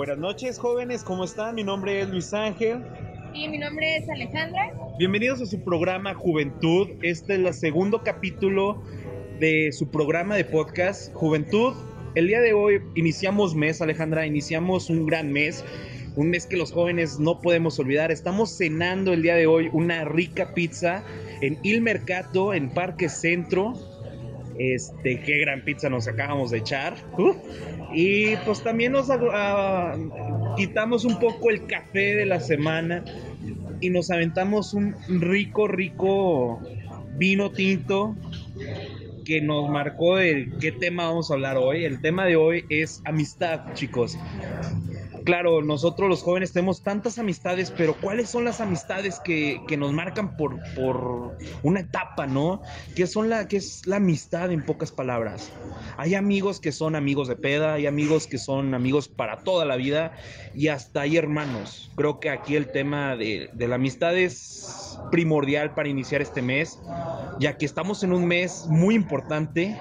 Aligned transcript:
Buenas 0.00 0.16
noches 0.16 0.58
jóvenes, 0.58 1.04
¿cómo 1.04 1.24
están? 1.24 1.56
Mi 1.56 1.62
nombre 1.62 2.00
es 2.00 2.08
Luis 2.08 2.32
Ángel. 2.32 2.82
Y 3.34 3.46
mi 3.48 3.58
nombre 3.58 3.98
es 3.98 4.08
Alejandra. 4.08 4.72
Bienvenidos 4.98 5.42
a 5.42 5.44
su 5.44 5.62
programa 5.62 6.14
Juventud. 6.14 6.88
Este 7.02 7.34
es 7.34 7.40
el 7.40 7.52
segundo 7.52 8.02
capítulo 8.02 8.82
de 9.40 9.70
su 9.72 9.90
programa 9.90 10.36
de 10.36 10.46
podcast 10.46 11.12
Juventud. 11.12 11.74
El 12.14 12.28
día 12.28 12.40
de 12.40 12.54
hoy 12.54 12.80
iniciamos 12.94 13.54
mes, 13.54 13.82
Alejandra, 13.82 14.24
iniciamos 14.24 14.88
un 14.88 15.04
gran 15.04 15.34
mes. 15.34 15.66
Un 16.16 16.30
mes 16.30 16.46
que 16.46 16.56
los 16.56 16.72
jóvenes 16.72 17.18
no 17.20 17.38
podemos 17.42 17.78
olvidar. 17.78 18.10
Estamos 18.10 18.56
cenando 18.56 19.12
el 19.12 19.20
día 19.20 19.34
de 19.34 19.46
hoy 19.46 19.68
una 19.70 20.06
rica 20.06 20.54
pizza 20.54 21.04
en 21.42 21.58
Il 21.62 21.82
Mercato, 21.82 22.54
en 22.54 22.70
Parque 22.70 23.10
Centro. 23.10 23.74
Este, 24.58 25.20
qué 25.20 25.40
gran 25.40 25.62
pizza 25.62 25.90
nos 25.90 26.08
acabamos 26.08 26.52
de 26.52 26.58
echar. 26.58 26.94
Uh. 27.18 27.34
Y 27.92 28.36
pues 28.38 28.62
también 28.62 28.92
nos 28.92 29.08
uh, 29.08 30.54
quitamos 30.56 31.04
un 31.04 31.18
poco 31.18 31.50
el 31.50 31.66
café 31.66 32.14
de 32.14 32.26
la 32.26 32.40
semana 32.40 33.04
y 33.80 33.90
nos 33.90 34.10
aventamos 34.10 34.74
un 34.74 34.94
rico, 35.08 35.66
rico 35.66 36.60
vino 37.16 37.50
tinto 37.50 38.14
que 39.24 39.40
nos 39.40 39.68
marcó 39.68 40.18
el 40.18 40.56
qué 40.58 40.72
tema 40.72 41.06
vamos 41.06 41.30
a 41.30 41.34
hablar 41.34 41.56
hoy. 41.56 41.84
El 41.84 42.00
tema 42.00 42.24
de 42.26 42.36
hoy 42.36 42.64
es 42.68 43.02
amistad, 43.04 43.60
chicos 43.74 44.16
claro, 45.24 45.62
nosotros 45.62 46.08
los 46.08 46.22
jóvenes 46.22 46.52
tenemos 46.52 46.82
tantas 46.82 47.18
amistades, 47.18 47.72
pero 47.76 47.94
¿cuáles 47.94 48.28
son 48.28 48.44
las 48.44 48.60
amistades 48.60 49.20
que, 49.20 49.60
nos 49.78 49.92
marcan 49.92 50.36
por, 50.36 50.58
por, 50.74 51.36
una 51.62 51.80
etapa, 51.80 52.26
no? 52.26 52.62
¿Qué, 52.94 53.06
son 53.06 53.28
la, 53.30 53.48
¿Qué 53.48 53.56
es 53.56 53.86
la 53.86 53.96
amistad 53.96 54.52
en 54.52 54.64
pocas 54.64 54.92
palabras? 54.92 55.50
Hay 55.96 56.14
amigos 56.14 56.60
que 56.60 56.72
son 56.72 56.96
amigos 56.96 57.28
de 57.28 57.36
peda, 57.36 57.74
hay 57.74 57.86
amigos 57.86 58.26
que 58.26 58.38
son 58.38 58.74
amigos 58.74 59.08
para 59.08 59.38
toda 59.38 59.64
la 59.64 59.76
vida 59.76 60.12
y 60.54 60.68
hasta 60.68 61.02
hay 61.02 61.16
hermanos. 61.16 61.90
Creo 61.96 62.20
que 62.20 62.30
aquí 62.30 62.56
el 62.56 62.70
tema 62.70 63.16
de, 63.16 63.50
de 63.52 63.68
la 63.68 63.76
amistad 63.76 64.16
es 64.16 64.98
primordial 65.10 65.74
para 65.74 65.88
iniciar 65.88 66.20
este 66.20 66.42
mes, 66.42 66.78
ya 67.38 67.56
que 67.56 67.66
estamos 67.66 68.02
en 68.02 68.12
un 68.12 68.26
mes 68.26 68.66
muy 68.68 68.94
importante 68.94 69.78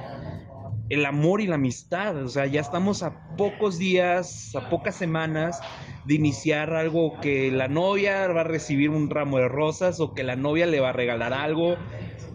el 0.89 1.05
amor 1.05 1.41
y 1.41 1.47
la 1.47 1.55
amistad. 1.55 2.17
O 2.17 2.27
sea, 2.27 2.45
ya 2.45 2.61
estamos 2.61 3.03
a 3.03 3.35
pocos 3.37 3.77
días, 3.77 4.55
a 4.55 4.69
pocas 4.69 4.95
semanas 4.95 5.59
de 6.05 6.15
iniciar 6.15 6.73
algo 6.73 7.19
que 7.21 7.51
la 7.51 7.67
novia 7.67 8.27
va 8.27 8.41
a 8.41 8.45
recibir 8.45 8.89
un 8.89 9.09
ramo 9.09 9.37
de 9.37 9.47
rosas 9.47 9.99
o 9.99 10.13
que 10.13 10.23
la 10.23 10.35
novia 10.35 10.65
le 10.65 10.79
va 10.79 10.89
a 10.89 10.93
regalar 10.93 11.33
algo. 11.33 11.77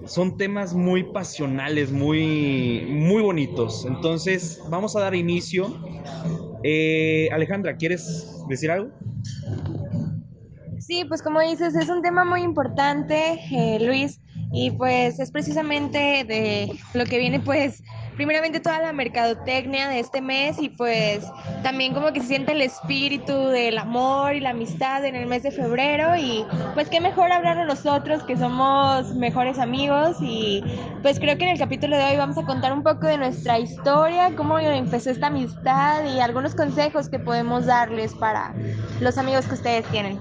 Son 0.06 0.36
temas 0.36 0.75
muy 0.75 1.05
pasionales, 1.05 1.91
muy, 1.91 2.86
muy 2.88 3.22
bonitos. 3.22 3.84
Entonces, 3.86 4.60
vamos 4.70 4.94
a 4.97 5.00
dar 5.00 5.14
inicio. 5.14 5.77
Eh, 6.62 7.28
Alejandra, 7.32 7.77
¿quieres 7.77 8.42
decir 8.48 8.70
algo? 8.70 8.91
Sí, 10.78 11.05
pues 11.06 11.22
como 11.22 11.41
dices, 11.41 11.75
es 11.75 11.88
un 11.88 12.02
tema 12.02 12.25
muy 12.27 12.42
importante, 12.42 13.41
eh, 13.50 13.78
Luis, 13.80 14.20
y 14.52 14.70
pues 14.70 15.19
es 15.19 15.30
precisamente 15.30 16.25
de 16.25 16.70
lo 16.92 17.06
que 17.06 17.19
viene 17.19 17.41
pues 17.41 17.82
primeramente 18.16 18.60
toda 18.60 18.80
la 18.80 18.92
mercadotecnia 18.92 19.88
de 19.88 20.00
este 20.00 20.20
mes 20.20 20.58
y 20.60 20.69
pues 20.69 21.25
también 21.62 21.94
como 21.94 22.12
que 22.12 22.20
se 22.20 22.28
siente 22.28 22.52
el 22.52 22.62
espíritu 22.62 23.48
del 23.48 23.78
amor 23.78 24.34
y 24.34 24.41
la 24.41 24.50
amistad 24.50 25.04
en 25.04 25.14
el 25.14 25.26
mes 25.26 25.42
de 25.42 25.50
febrero 25.50 26.16
y 26.16 26.44
pues 26.74 26.88
qué 26.88 27.00
mejor 27.00 27.32
hablar 27.32 27.56
de 27.56 27.64
nosotros 27.64 28.22
que 28.22 28.36
somos 28.36 29.14
mejores 29.14 29.58
amigos 29.58 30.16
y 30.20 30.62
pues 31.03 31.19
creo 31.19 31.36
que 31.36 31.44
en 31.44 31.50
el 31.50 31.58
capítulo 31.58 31.97
de 31.97 32.04
hoy 32.04 32.16
vamos 32.16 32.38
a 32.38 32.42
contar 32.42 32.72
un 32.72 32.82
poco 32.82 33.06
de 33.06 33.19
nuestra 33.19 33.58
historia, 33.58 34.30
cómo 34.36 34.58
empezó 34.58 35.10
esta 35.10 35.26
amistad 35.28 36.04
y 36.04 36.20
algunos 36.20 36.54
consejos 36.54 37.08
que 37.08 37.19
podemos 37.19 37.66
darles 37.66 38.14
para 38.14 38.53
los 39.00 39.19
amigos 39.19 39.47
que 39.47 39.54
ustedes 39.54 39.86
tienen. 39.91 40.19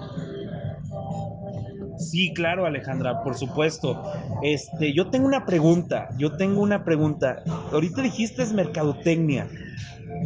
Sí, 2.09 2.33
claro, 2.33 2.65
Alejandra, 2.65 3.23
por 3.23 3.35
supuesto. 3.35 4.03
Este, 4.41 4.93
yo 4.93 5.09
tengo 5.09 5.25
una 5.25 5.45
pregunta, 5.45 6.09
yo 6.17 6.35
tengo 6.37 6.61
una 6.61 6.83
pregunta. 6.83 7.43
Ahorita 7.71 8.01
dijiste 8.01 8.43
es 8.43 8.53
mercadotecnia. 8.53 9.47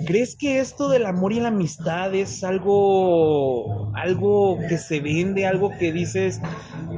¿Crees 0.06 0.36
que 0.36 0.60
esto 0.60 0.90
del 0.90 1.06
amor 1.06 1.34
y 1.34 1.40
la 1.40 1.48
amistad 1.48 2.14
es 2.14 2.44
algo 2.44 3.92
algo 3.96 4.60
que 4.70 4.78
se 4.78 5.00
vende, 5.00 5.46
algo 5.46 5.72
que 5.80 5.92
dices 5.92 6.40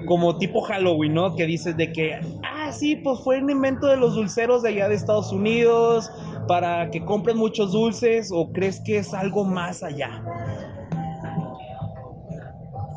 como 0.06 0.38
tipo 0.38 0.62
Halloween, 0.62 1.13
¿no? 1.13 1.35
Que 1.35 1.46
dices 1.46 1.78
de 1.78 1.91
que 1.91 2.19
ah, 2.44 2.72
sí, 2.72 2.97
pues 2.97 3.19
fue 3.23 3.41
un 3.41 3.50
invento 3.50 3.88
de 3.88 3.97
los 3.97 4.16
dulceros 4.16 4.63
de 4.63 4.69
allá 4.69 4.90
de 4.90 4.96
Estados 4.96 5.31
Unidos 5.31 6.11
para 6.47 6.90
que 6.90 7.06
compren 7.06 7.38
muchos 7.38 7.72
dulces 7.72 8.31
o 8.34 8.51
crees 8.51 8.81
que 8.81 8.97
es 8.97 9.13
algo 9.13 9.46
más 9.46 9.84
allá? 9.84 10.23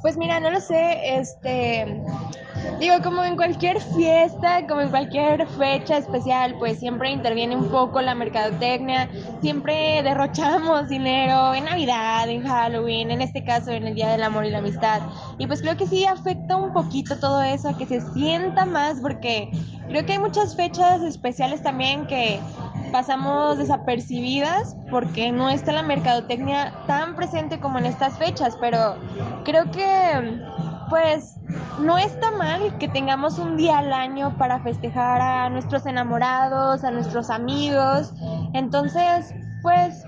Pues 0.03 0.17
mira, 0.17 0.41
no 0.41 0.51
lo 0.51 0.61
sé, 0.61 1.17
este, 1.17 2.03
digo, 2.81 2.97
como 3.05 3.23
en 3.23 3.37
cualquier 3.37 3.81
fiesta, 3.81 4.67
como 4.67 4.81
en 4.81 4.91
cualquier 4.91 5.47
fecha 5.47 5.99
especial, 5.99 6.57
pues 6.59 6.81
siempre 6.81 7.13
interviene 7.13 7.57
un 7.57 7.71
poco 7.71 8.03
la 8.03 8.17
mercadotecnia, 8.17 9.09
siempre 9.41 10.03
derrochamos 10.03 10.89
dinero 10.91 11.55
en 11.55 11.67
Navidad, 11.67 12.29
en 12.29 12.43
Halloween, 12.43 13.12
en 13.12 13.23
este 13.23 13.45
caso 13.45 13.71
en 13.71 13.87
el 13.87 13.95
Día 13.95 14.11
del 14.11 14.25
Amor 14.25 14.45
y 14.45 14.51
la 14.51 14.59
Amistad. 14.59 15.03
Y 15.39 15.47
pues 15.47 15.62
creo 15.62 15.77
que 15.77 15.87
sí 15.87 16.05
afecta 16.05 16.57
un 16.57 16.73
poquito 16.73 17.21
todo 17.21 17.41
eso, 17.41 17.69
a 17.69 17.79
que 17.79 17.87
se 17.87 18.01
sienta 18.12 18.65
más, 18.67 18.99
porque 19.01 19.51
creo 19.87 20.05
que 20.05 20.15
hay 20.15 20.19
muchas 20.19 20.57
fechas 20.57 21.01
especiales 21.03 21.62
también 21.62 22.09
que 22.09 22.41
pasamos 22.93 23.59
desapercibidas 23.59 24.77
porque 24.91 25.33
no 25.33 25.49
está 25.49 25.73
la 25.73 25.83
mercadotecnia 25.83 26.73
tan 26.87 27.17
presente 27.17 27.59
como 27.59 27.79
en 27.79 27.87
estas 27.87 28.19
fechas, 28.19 28.57
pero 28.61 28.97
creo 29.45 29.71
que 29.71 30.41
pues 30.91 31.37
no 31.81 31.97
está 31.97 32.31
mal 32.33 32.77
que 32.79 32.87
tengamos 32.87 33.39
un 33.39 33.57
día 33.57 33.79
al 33.79 33.93
año 33.93 34.37
para 34.37 34.61
festejar 34.61 35.21
a 35.21 35.49
nuestros 35.49 35.87
enamorados, 35.87 36.85
a 36.85 36.91
nuestros 36.91 37.31
amigos. 37.31 38.13
Entonces, 38.53 39.35
pues 39.63 40.05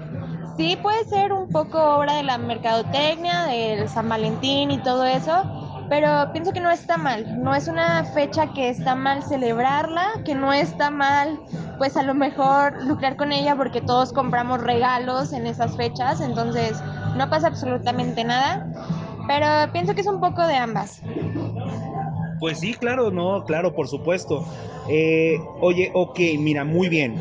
sí 0.57 0.77
puede 0.83 1.05
ser 1.07 1.33
un 1.33 1.49
poco 1.49 1.79
obra 1.79 2.17
de 2.17 2.23
la 2.23 2.39
mercadotecnia, 2.39 3.45
del 3.45 3.89
San 3.89 4.09
Valentín 4.09 4.71
y 4.71 4.79
todo 4.79 5.05
eso, 5.05 5.87
pero 5.89 6.31
pienso 6.33 6.53
que 6.53 6.61
no 6.61 6.71
está 6.71 6.97
mal, 6.97 7.43
no 7.43 7.55
es 7.55 7.69
una 7.69 8.05
fecha 8.05 8.49
que 8.53 8.69
está 8.69 8.95
mal 8.95 9.23
celebrarla, 9.23 10.23
que 10.25 10.35
no 10.35 10.53
está 10.53 10.91
mal 10.91 11.41
pues 11.79 11.97
a 11.97 12.03
lo 12.03 12.15
mejor 12.15 12.83
lucrar 12.85 13.17
con 13.17 13.33
ella 13.33 13.57
porque 13.57 13.81
todos 13.81 14.13
compramos 14.13 14.63
regalos 14.63 15.33
en 15.33 15.47
esas 15.47 15.77
fechas, 15.77 16.21
entonces 16.21 16.81
no 17.17 17.29
pasa 17.31 17.49
absolutamente 17.49 18.25
nada, 18.25 18.67
pero 19.27 19.73
pienso 19.73 19.95
que 19.95 20.01
es 20.01 20.07
un 20.07 20.21
poco 20.21 20.47
de 20.47 20.57
ambas. 20.57 21.01
Pues 22.41 22.61
sí, 22.61 22.75
claro, 22.75 23.11
no, 23.11 23.45
claro, 23.45 23.75
por 23.75 23.89
supuesto. 23.89 24.45
Eh, 24.89 25.39
oye, 25.61 25.91
ok, 25.95 26.19
mira, 26.39 26.65
muy 26.65 26.89
bien 26.89 27.17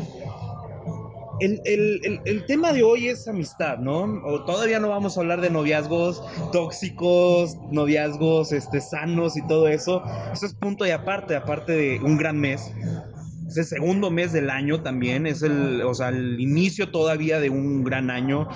el, 1.40 2.44
tema 2.46 2.72
de 2.72 2.82
hoy 2.82 3.08
es 3.08 3.26
amistad, 3.28 3.78
¿no? 3.78 4.02
O 4.24 4.44
todavía 4.44 4.78
no 4.78 4.88
vamos 4.88 5.16
a 5.16 5.20
hablar 5.20 5.40
de 5.40 5.50
noviazgos 5.50 6.22
tóxicos, 6.52 7.56
noviazgos 7.70 8.52
este, 8.52 8.80
sanos 8.80 9.36
y 9.36 9.46
todo 9.46 9.68
eso. 9.68 10.02
Eso 10.32 10.46
es 10.46 10.54
punto 10.54 10.86
y 10.86 10.90
aparte, 10.90 11.36
aparte 11.36 11.72
de 11.72 12.00
un 12.00 12.16
gran 12.16 12.38
mes. 12.38 12.72
Es 13.46 13.56
el 13.56 13.64
segundo 13.64 14.10
mes 14.10 14.32
del 14.32 14.50
año 14.50 14.82
también, 14.82 15.26
es 15.26 15.42
el, 15.42 15.82
o 15.82 15.94
sea, 15.94 16.08
el 16.08 16.40
inicio 16.40 16.90
todavía 16.90 17.40
de 17.40 17.50
un 17.50 17.84
gran 17.84 18.10
año. 18.10 18.48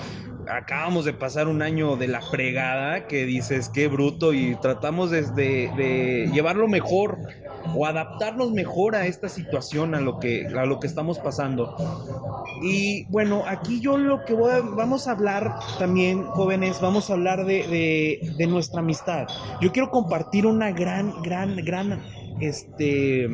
Acabamos 0.48 1.04
de 1.04 1.12
pasar 1.12 1.46
un 1.46 1.60
año 1.60 1.96
de 1.96 2.08
la 2.08 2.22
fregada 2.22 3.06
que 3.06 3.26
dices, 3.26 3.68
qué 3.68 3.86
bruto, 3.86 4.32
y 4.32 4.56
tratamos 4.62 5.10
de, 5.10 5.22
de 5.22 6.30
llevarlo 6.32 6.68
mejor 6.68 7.18
o 7.74 7.86
adaptarnos 7.86 8.52
mejor 8.52 8.94
a 8.94 9.06
esta 9.06 9.28
situación, 9.28 9.94
a 9.94 10.00
lo 10.00 10.18
que, 10.18 10.46
a 10.46 10.64
lo 10.64 10.80
que 10.80 10.86
estamos 10.86 11.18
pasando. 11.18 11.76
Y 12.62 13.04
bueno, 13.10 13.42
aquí 13.46 13.80
yo 13.80 13.98
lo 13.98 14.24
que 14.24 14.34
voy 14.34 14.52
a, 14.52 14.60
vamos 14.60 15.06
a 15.06 15.12
hablar 15.12 15.54
también, 15.78 16.24
jóvenes, 16.24 16.80
vamos 16.80 17.10
a 17.10 17.14
hablar 17.14 17.44
de, 17.44 18.20
de, 18.36 18.46
nuestra 18.46 18.80
amistad. 18.80 19.26
Yo 19.60 19.72
quiero 19.72 19.90
compartir 19.90 20.46
una 20.46 20.70
gran, 20.72 21.22
gran, 21.22 21.56
gran, 21.56 22.02
este, 22.40 23.28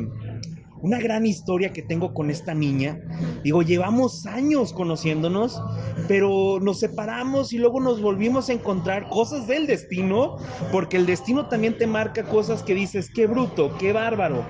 una 0.85 0.99
gran 0.99 1.25
historia 1.25 1.73
que 1.73 1.81
tengo 1.81 2.13
con 2.13 2.29
esta 2.29 2.53
niña. 2.53 2.99
Digo, 3.43 3.63
llevamos 3.63 4.27
años 4.27 4.71
conociéndonos, 4.71 5.59
pero 6.07 6.59
nos 6.61 6.79
separamos 6.79 7.53
y 7.53 7.57
luego 7.57 7.79
nos 7.81 7.99
volvimos 7.99 8.49
a 8.49 8.53
encontrar 8.53 9.09
cosas 9.09 9.47
del 9.47 9.65
destino, 9.65 10.37
porque 10.71 10.97
el 10.97 11.07
destino 11.07 11.47
también 11.47 11.75
te 11.79 11.87
marca 11.87 12.21
cosas 12.23 12.61
que 12.61 12.75
dices, 12.75 13.09
qué 13.15 13.25
bruto, 13.25 13.75
qué 13.79 13.93
bárbaro. 13.93 14.45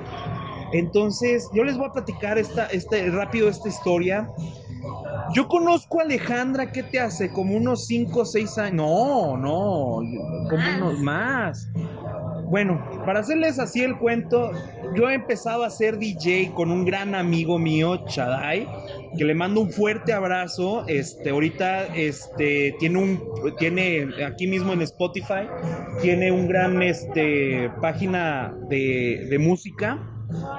Entonces, 0.73 1.47
yo 1.53 1.63
les 1.63 1.77
voy 1.77 1.87
a 1.87 1.93
platicar 1.93 2.37
esta, 2.37 2.65
este, 2.65 3.09
rápido 3.11 3.47
esta 3.47 3.69
historia. 3.69 4.29
Yo 5.33 5.47
conozco 5.47 6.01
a 6.01 6.03
Alejandra, 6.03 6.69
¿qué 6.69 6.83
te 6.83 6.99
hace? 6.99 7.31
Como 7.31 7.55
unos 7.55 7.87
5 7.87 8.19
o 8.19 8.25
6 8.25 8.57
años. 8.57 8.75
No, 8.75 9.37
no, 9.37 10.01
como 10.49 10.75
unos 10.79 10.99
más. 10.99 11.69
Bueno, 12.49 12.83
para 13.05 13.19
hacerles 13.19 13.59
así 13.59 13.81
el 13.81 13.97
cuento, 13.97 14.51
yo 14.95 15.09
he 15.09 15.15
empezado 15.15 15.63
a 15.63 15.69
ser 15.69 15.97
DJ 15.97 16.51
con 16.53 16.71
un 16.71 16.85
gran 16.85 17.15
amigo 17.15 17.57
mío, 17.57 18.05
Chadai, 18.07 18.67
que 19.17 19.25
le 19.25 19.33
mando 19.33 19.61
un 19.61 19.71
fuerte 19.71 20.13
abrazo. 20.13 20.85
Este, 20.87 21.31
ahorita 21.31 21.85
este, 21.95 22.75
tiene 22.79 22.99
un, 22.99 23.23
tiene 23.57 24.07
aquí 24.25 24.47
mismo 24.47 24.73
en 24.73 24.81
Spotify, 24.83 25.47
tiene 26.01 26.31
un 26.31 26.47
gran 26.47 26.81
este, 26.81 27.69
página 27.81 28.55
de, 28.69 29.27
de 29.29 29.39
música. 29.39 30.11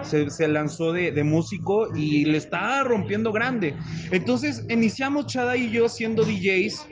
Se, 0.02 0.30
se, 0.30 0.46
lanzó 0.46 0.92
de, 0.92 1.10
de, 1.10 1.24
músico 1.24 1.94
y 1.94 2.24
le 2.24 2.38
está 2.38 2.82
rompiendo 2.84 3.32
grande. 3.32 3.74
Entonces 4.12 4.64
iniciamos 4.70 5.26
Chada 5.26 5.56
y 5.56 5.70
yo 5.70 5.88
siendo 5.88 6.24
DJs 6.24 6.86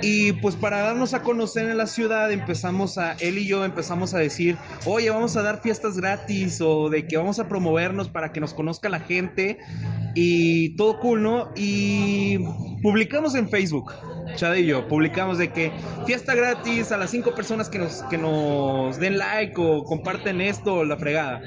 y 0.00 0.32
pues 0.32 0.56
para 0.56 0.80
darnos 0.80 1.14
a 1.14 1.22
conocer 1.22 1.68
en 1.68 1.78
la 1.78 1.86
ciudad, 1.86 2.32
empezamos 2.32 2.98
a, 2.98 3.12
él 3.14 3.38
y 3.38 3.46
yo 3.46 3.64
empezamos 3.64 4.14
a 4.14 4.18
decir, 4.18 4.56
oye, 4.84 5.10
vamos 5.10 5.36
a 5.36 5.42
dar 5.42 5.60
fiestas 5.60 5.96
gratis 5.96 6.60
o 6.60 6.90
de 6.90 7.06
que 7.06 7.16
vamos 7.16 7.38
a 7.38 7.48
promovernos 7.48 8.08
para 8.08 8.32
que 8.32 8.40
nos 8.40 8.54
conozca 8.54 8.88
la 8.88 9.00
gente 9.00 9.58
y 10.14 10.76
todo 10.76 10.98
cool, 10.98 11.22
¿no? 11.22 11.50
Y 11.54 12.38
publicamos 12.82 13.34
en 13.34 13.48
Facebook, 13.48 13.92
Chad 14.36 14.54
y 14.54 14.66
yo, 14.66 14.88
publicamos 14.88 15.38
de 15.38 15.52
que 15.52 15.72
fiesta 16.06 16.34
gratis 16.34 16.90
a 16.90 16.96
las 16.96 17.10
cinco 17.10 17.34
personas 17.34 17.68
que 17.68 17.78
nos, 17.78 18.02
que 18.04 18.18
nos 18.18 18.98
den 18.98 19.18
like 19.18 19.54
o 19.56 19.84
comparten 19.84 20.40
esto, 20.40 20.84
la 20.84 20.96
fregada. 20.96 21.40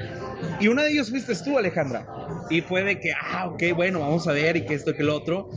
Y 0.60 0.68
una 0.68 0.84
de 0.84 0.92
ellos 0.92 1.10
fuiste 1.10 1.34
tú, 1.44 1.58
Alejandra. 1.58 2.08
Y 2.50 2.62
fue 2.62 2.84
de 2.84 3.00
que, 3.00 3.12
ah, 3.14 3.48
ok, 3.48 3.64
bueno, 3.76 4.00
vamos 4.00 4.28
a 4.28 4.32
ver 4.32 4.56
y 4.56 4.66
que 4.66 4.76
esto 4.76 4.92
y 4.92 4.96
que 4.96 5.04
lo 5.04 5.16
otro 5.16 5.50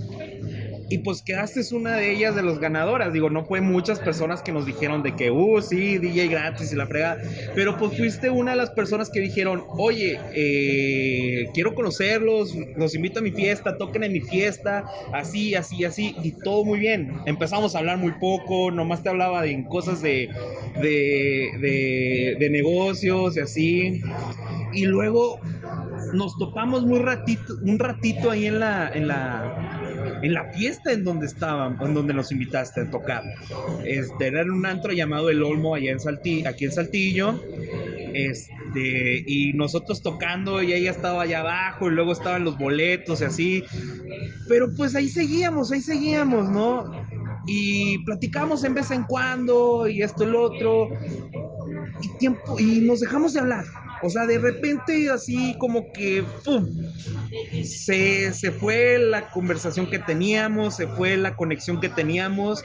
y 0.90 0.99
pues 0.99 1.23
quedaste 1.23 1.61
una 1.73 1.96
de 1.96 2.12
ellas 2.12 2.35
de 2.35 2.43
los 2.43 2.58
ganadoras. 2.58 3.12
Digo, 3.12 3.31
no 3.31 3.44
fue 3.44 3.61
muchas 3.61 3.99
personas 3.99 4.43
que 4.43 4.52
nos 4.52 4.64
dijeron 4.64 5.02
de 5.02 5.14
que, 5.14 5.31
uh, 5.31 5.61
sí, 5.61 5.99
DJ 5.99 6.29
gratis 6.29 6.73
y 6.73 6.76
la 6.76 6.87
fregada, 6.87 7.19
pero 7.55 7.76
pues 7.76 7.96
fuiste 7.96 8.31
una 8.31 8.52
de 8.52 8.56
las 8.56 8.70
personas 8.70 9.11
que 9.11 9.20
dijeron, 9.20 9.64
oye, 9.70 10.19
eh, 10.35 11.49
quiero 11.52 11.75
conocerlos, 11.75 12.55
los 12.76 12.94
invito 12.94 13.19
a 13.19 13.23
mi 13.23 13.31
fiesta, 13.31 13.76
toquen 13.76 14.05
en 14.05 14.12
mi 14.12 14.20
fiesta, 14.20 14.85
así, 15.12 15.55
así, 15.55 15.85
así, 15.85 16.14
y 16.23 16.32
todo 16.32 16.64
muy 16.64 16.79
bien. 16.79 17.12
Empezamos 17.26 17.75
a 17.75 17.79
hablar 17.81 17.99
muy 17.99 18.12
poco, 18.12 18.70
nomás 18.70 19.02
te 19.02 19.08
hablaba 19.08 19.43
de 19.43 19.64
cosas 19.69 20.00
de, 20.00 20.29
de, 20.81 21.50
de, 21.61 22.37
de 22.38 22.50
negocios 22.50 23.37
y 23.37 23.40
así. 23.40 24.02
Y 24.73 24.85
luego 24.85 25.40
nos 26.12 26.37
topamos 26.38 26.85
muy 26.85 26.99
ratito, 27.00 27.55
un 27.62 27.79
ratito 27.79 28.31
ahí 28.31 28.46
en 28.46 28.58
la, 28.61 28.90
en 30.23 30.35
la 30.35 30.44
fiesta 30.53 30.93
en 30.93 31.05
donde 31.05 31.26
estaban, 31.26 31.79
en 31.81 31.94
donde 31.94 32.15
nos 32.15 32.32
invitaste 32.32 32.82
a 32.82 32.91
tocar. 32.91 33.23
Este, 33.85 34.29
era 34.29 34.43
un 34.43 34.65
antro 34.67 34.93
llamado 34.93 35.31
El 35.31 35.43
Olmo 35.43 35.75
allá 35.75 35.93
en 35.93 36.00
Saltillo, 36.00 36.49
aquí 36.49 36.65
en 36.65 36.73
Saltillo. 36.73 37.41
Este, 38.15 39.25
y 39.26 39.53
nosotros 39.53 40.03
tocando 40.03 40.62
y 40.62 40.73
ella 40.73 40.91
estaba 40.91 41.23
allá 41.23 41.41
abajo 41.41 41.88
y 41.88 41.94
luego 41.94 42.12
estaban 42.12 42.44
los 42.44 42.59
boletos 42.59 43.20
y 43.20 43.25
así. 43.25 43.65
Pero 44.49 44.75
pues 44.76 44.94
ahí 44.94 45.09
seguíamos, 45.09 45.73
ahí 45.73 45.81
seguíamos, 45.81 46.49
¿no? 46.50 46.91
Y 47.47 47.99
platicamos 48.05 48.64
en 48.64 48.75
vez 48.75 48.91
en 48.91 49.05
cuando 49.05 49.88
y 49.88 50.03
esto 50.03 50.26
lo 50.26 50.43
otro. 50.43 50.91
Y, 52.03 52.19
tiempo, 52.19 52.59
y 52.59 52.81
nos 52.81 53.00
dejamos 53.00 53.35
de 53.35 53.41
hablar 53.41 53.64
o 54.03 54.11
sea, 54.11 54.27
de 54.27 54.39
repente 54.39 55.11
así 55.11 55.56
como 55.59 55.93
que 55.93 56.25
¡pum! 56.45 56.67
Se, 57.65 58.33
se 58.33 58.53
fue 58.53 58.99
la 58.99 59.31
conversación 59.31 59.89
que 59.91 59.99
teníamos, 59.99 60.77
se 60.77 60.87
fue 60.87 61.17
la 61.17 61.37
conexión 61.37 61.81
que 61.81 61.89
teníamos 61.89 62.62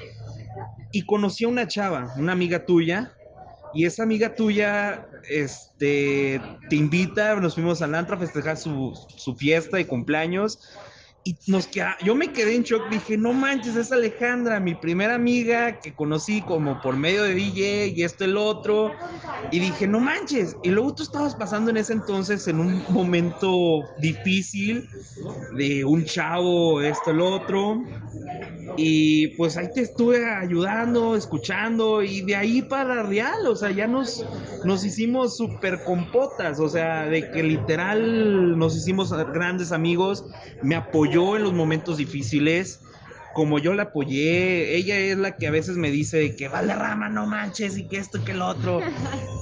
y 0.92 1.06
conocí 1.06 1.46
a 1.46 1.48
una 1.48 1.68
chava, 1.68 2.14
una 2.18 2.34
amiga 2.34 2.66
tuya, 2.66 3.14
y 3.74 3.86
esa 3.86 4.04
amiga 4.04 4.36
tuya 4.36 5.08
este, 5.30 6.40
te 6.70 6.76
invita, 6.76 7.36
nos 7.36 7.56
fuimos 7.56 7.82
al 7.82 7.96
antro 7.96 8.16
a 8.16 8.20
festejar 8.20 8.58
su, 8.58 8.94
su 9.16 9.36
fiesta 9.36 9.78
de 9.78 9.88
cumpleaños 9.88 10.60
y 11.26 11.38
nos 11.48 11.68
queda, 11.68 11.96
yo 12.04 12.16
me 12.16 12.34
quedé 12.34 12.56
en 12.56 12.64
shock, 12.64 12.90
dije, 12.90 13.18
no 13.18 13.34
manches, 13.34 13.76
es 13.76 13.92
Alejandra, 13.92 14.60
mi 14.60 14.76
primera 14.76 15.16
amiga 15.16 15.80
que 15.80 15.96
conocí 15.96 16.42
como 16.42 16.82
por 16.82 16.98
medio 16.98 17.24
de 17.24 17.34
DJ 17.34 17.88
y 17.96 18.04
esto 18.04 18.26
el 18.26 18.36
otro. 18.36 18.92
Y 19.52 19.60
dije, 19.60 19.88
no 19.88 20.00
manches. 20.00 20.58
Y 20.64 20.70
luego 20.70 20.96
tú 20.96 21.04
estabas 21.04 21.36
pasando 21.36 21.70
en 21.72 21.78
ese 21.78 21.94
entonces 21.94 22.48
en 22.48 22.60
un 22.60 22.84
momento 22.90 23.82
difícil 24.00 24.90
de 25.58 25.86
un 25.86 26.04
chavo, 26.06 26.82
esto 26.82 27.12
el 27.12 27.22
otro. 27.22 27.82
Y 28.76 29.28
pues 29.38 29.56
ahí 29.56 29.68
te 29.74 29.82
estuve 29.82 30.26
ayudando, 30.26 31.16
escuchando 31.16 32.02
y 32.02 32.22
de 32.22 32.36
ahí 32.36 32.62
para 32.64 33.04
real, 33.04 33.46
o 33.46 33.56
sea, 33.56 33.70
ya 33.70 33.88
nos, 33.88 34.26
nos 34.64 34.84
hicimos 34.84 35.38
súper 35.38 35.84
compotas, 35.84 36.60
o 36.60 36.68
sea, 36.68 37.06
de 37.06 37.30
que 37.30 37.44
literal 37.44 38.58
nos 38.58 38.76
hicimos 38.76 39.14
grandes 39.32 39.72
amigos, 39.72 40.26
me 40.64 40.76
apoyó 40.76 41.13
en 41.14 41.44
los 41.44 41.54
momentos 41.54 41.98
difíciles, 41.98 42.82
como 43.34 43.60
yo 43.60 43.74
la 43.74 43.84
apoyé, 43.84 44.76
ella 44.76 44.98
es 44.98 45.18
la 45.18 45.38
que 45.38 45.48
a 45.48 45.52
veces 45.52 45.78
me 45.78 45.92
dice 45.92 46.36
que 46.36 46.48
vale 46.48 46.74
rama, 46.74 47.10
no 47.10 47.26
manches, 47.28 47.78
y 47.78 47.88
que 47.88 47.98
esto 47.98 48.18
y 48.18 48.22
que 48.22 48.34
lo 48.34 48.48
otro. 48.48 48.80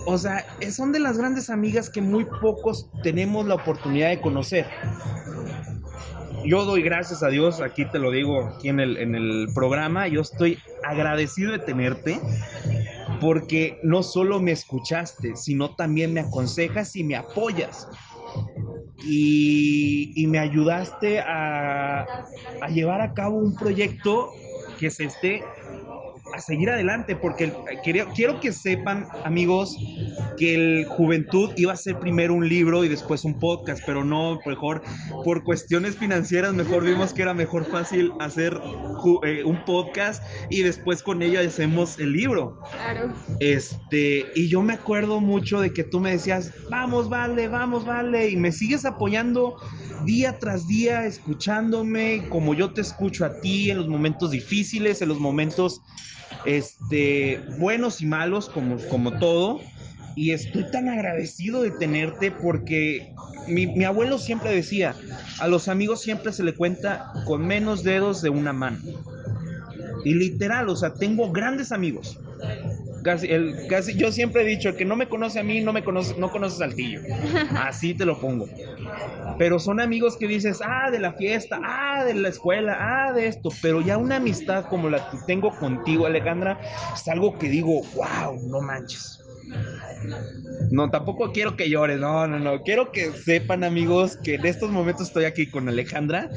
O 0.08 0.18
sea, 0.18 0.44
son 0.72 0.92
de 0.92 1.00
las 1.00 1.20
grandes 1.20 1.52
amigas 1.52 1.88
que 1.88 2.02
muy 2.02 2.26
pocos 2.42 2.90
tenemos 3.04 3.46
la 3.46 3.54
oportunidad 3.54 4.10
de 4.10 4.20
conocer 4.20 4.66
yo 6.46 6.66
doy 6.66 6.82
gracias 6.82 7.24
a 7.24 7.28
Dios, 7.28 7.62
aquí 7.62 7.86
te 7.86 8.00
lo 8.00 8.12
digo, 8.12 8.48
aquí 8.48 8.70
en 8.70 8.80
el, 8.80 8.98
en 8.98 9.16
el 9.16 9.48
programa, 9.54 10.08
yo 10.08 10.22
estoy 10.22 10.58
agradecido 10.84 11.52
de 11.52 11.60
tenerte 11.60 12.20
porque 13.20 13.80
no 13.84 14.02
solo 14.04 14.40
me 14.40 14.52
escuchaste, 14.52 15.36
sino 15.36 15.76
también 15.76 16.14
me 16.14 16.22
aconsejas 16.22 16.96
y 16.96 17.04
me 17.04 17.16
apoyas. 17.16 17.88
Y, 19.04 20.14
y 20.16 20.28
me 20.28 20.40
ayudaste 20.40 21.20
a, 21.20 22.02
a 22.60 22.70
llevar 22.70 23.02
a 23.02 23.14
cabo 23.14 23.38
un 23.38 23.58
proyecto 23.58 24.38
que 24.78 24.90
se 24.92 25.06
esté 25.06 25.54
a 26.34 26.40
seguir 26.40 26.70
adelante, 26.70 27.16
porque 27.16 27.54
quiero, 27.84 28.08
quiero 28.14 28.40
que 28.40 28.52
sepan, 28.52 29.08
amigos, 29.24 29.78
que 30.38 30.56
el 30.56 30.86
Juventud 30.86 31.52
iba 31.58 31.74
a 31.74 31.78
ser 31.78 32.00
primero 32.00 32.34
un 32.34 32.48
libro 32.48 32.84
y 32.84 32.90
después 32.90 33.24
un 33.24 33.40
podcast, 33.40 33.82
pero 33.86 34.04
no, 34.04 34.40
mejor, 34.46 34.82
por 35.24 35.44
cuestiones 35.44 35.98
financieras, 35.98 36.54
mejor 36.54 36.84
vimos 36.84 37.14
que 37.14 37.22
era 37.22 37.34
mejor 37.34 37.66
fácil 37.66 38.12
hacer 38.20 38.60
eh, 39.24 39.44
un 39.44 39.64
podcast 39.66 40.24
y 40.50 40.62
después 40.62 41.04
con 41.04 41.22
ella 41.22 41.42
hacemos 41.42 42.00
el 42.00 42.14
libro. 42.14 42.60
Claro. 42.72 43.14
Este, 43.40 44.26
y 44.36 44.48
yo 44.48 44.62
me 44.62 44.74
acuerdo 44.74 45.20
mucho 45.20 45.60
de 45.60 45.72
que 45.74 45.84
tú 45.84 46.00
me 46.00 46.12
decías, 46.12 46.52
vamos, 46.70 47.10
vale, 47.10 47.48
vamos, 47.48 47.86
vale, 47.86 48.30
y 48.30 48.38
me 48.38 48.52
sigues 48.52 48.86
apoyando 48.86 49.56
día 50.06 50.38
tras 50.40 50.68
día, 50.68 51.06
escuchándome 51.06 52.28
como 52.30 52.54
yo 52.54 52.74
te 52.74 52.82
escucho 52.82 53.26
a 53.26 53.40
ti 53.40 53.70
en 53.70 53.78
los 53.78 53.88
momentos 53.88 54.32
difíciles, 54.32 55.02
en 55.02 55.10
los 55.10 55.20
momentos 55.20 55.82
este, 56.46 57.40
buenos 57.60 58.02
y 58.02 58.06
malos 58.06 58.50
como, 58.50 58.78
como 58.90 59.18
todo. 59.20 59.60
Y 60.16 60.32
estoy 60.32 60.70
tan 60.72 60.90
agradecido 60.90 61.62
de 61.62 61.72
tenerte 61.72 62.32
porque 62.32 63.14
mi, 63.48 63.68
mi, 63.68 63.86
abuelo 63.86 64.18
siempre 64.18 64.54
decía, 64.54 64.94
a 65.40 65.48
los 65.48 65.68
amigos 65.68 66.02
siempre 66.02 66.34
se 66.34 66.44
le 66.44 66.54
cuenta 66.54 67.14
con 67.26 67.46
menos 67.46 67.84
dedos 67.84 68.22
de 68.22 68.30
una 68.30 68.52
mano. 68.54 68.80
Y 70.04 70.14
literal, 70.14 70.68
o 70.70 70.76
sea, 70.76 70.94
tengo 70.94 71.32
grandes 71.32 71.72
amigos. 71.72 72.20
Casi, 73.04 73.28
el, 73.28 73.66
casi, 73.68 73.98
yo 73.98 74.12
siempre 74.12 74.44
he 74.44 74.46
dicho, 74.46 74.76
que 74.76 74.86
no 74.86 74.96
me 74.96 75.10
conoce 75.10 75.40
a 75.40 75.44
mí, 75.44 75.62
no 75.62 75.74
me 75.74 75.84
conoce, 75.84 76.16
no 76.18 76.30
conoce 76.30 76.58
Saltillo. 76.58 77.02
Así 77.58 77.96
te 77.96 78.06
lo 78.06 78.20
pongo. 78.20 78.52
Pero 79.38 79.60
son 79.60 79.80
amigos 79.80 80.18
que 80.20 80.28
dices, 80.28 80.60
ah, 80.64 80.92
de 80.92 81.00
la 81.00 81.14
fiesta, 81.14 81.60
ah, 81.64 82.04
de 82.06 82.14
la 82.14 82.30
escuela, 82.30 82.78
ah, 82.80 83.14
de 83.14 83.28
esto. 83.28 83.50
Pero 83.62 83.82
ya 83.82 83.98
una 83.98 84.18
amistad 84.18 84.66
como 84.70 84.90
la 84.90 85.08
que 85.10 85.20
tengo 85.26 85.58
contigo, 85.58 86.06
Alejandra, 86.06 86.60
es 86.94 87.08
algo 87.08 87.38
que 87.38 87.50
digo, 87.50 87.82
wow, 87.94 88.40
no 88.48 88.62
manches. 88.62 89.21
No, 90.72 90.90
tampoco 90.90 91.32
quiero 91.32 91.56
que 91.58 91.70
llores, 91.70 92.00
no, 92.00 92.28
no, 92.28 92.40
no. 92.40 92.62
Quiero 92.62 92.92
que 92.92 93.12
sepan, 93.12 93.64
amigos, 93.64 94.18
que 94.24 94.36
en 94.36 94.46
estos 94.46 94.72
momentos 94.72 95.08
estoy 95.08 95.26
aquí 95.26 95.50
con 95.50 95.68
Alejandra, 95.68 96.30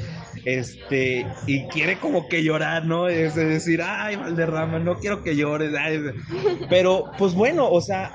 este, 0.43 1.25
y 1.47 1.67
quiere 1.67 1.99
como 1.99 2.27
que 2.27 2.43
llorar, 2.43 2.85
¿no? 2.85 3.07
Es 3.07 3.35
decir, 3.35 3.81
ay, 3.81 4.17
Valderrama, 4.17 4.79
no 4.79 4.95
quiero 4.99 5.23
que 5.23 5.35
llores. 5.35 5.71
Pero, 6.69 7.05
pues 7.17 7.33
bueno, 7.33 7.69
o 7.69 7.81
sea, 7.81 8.13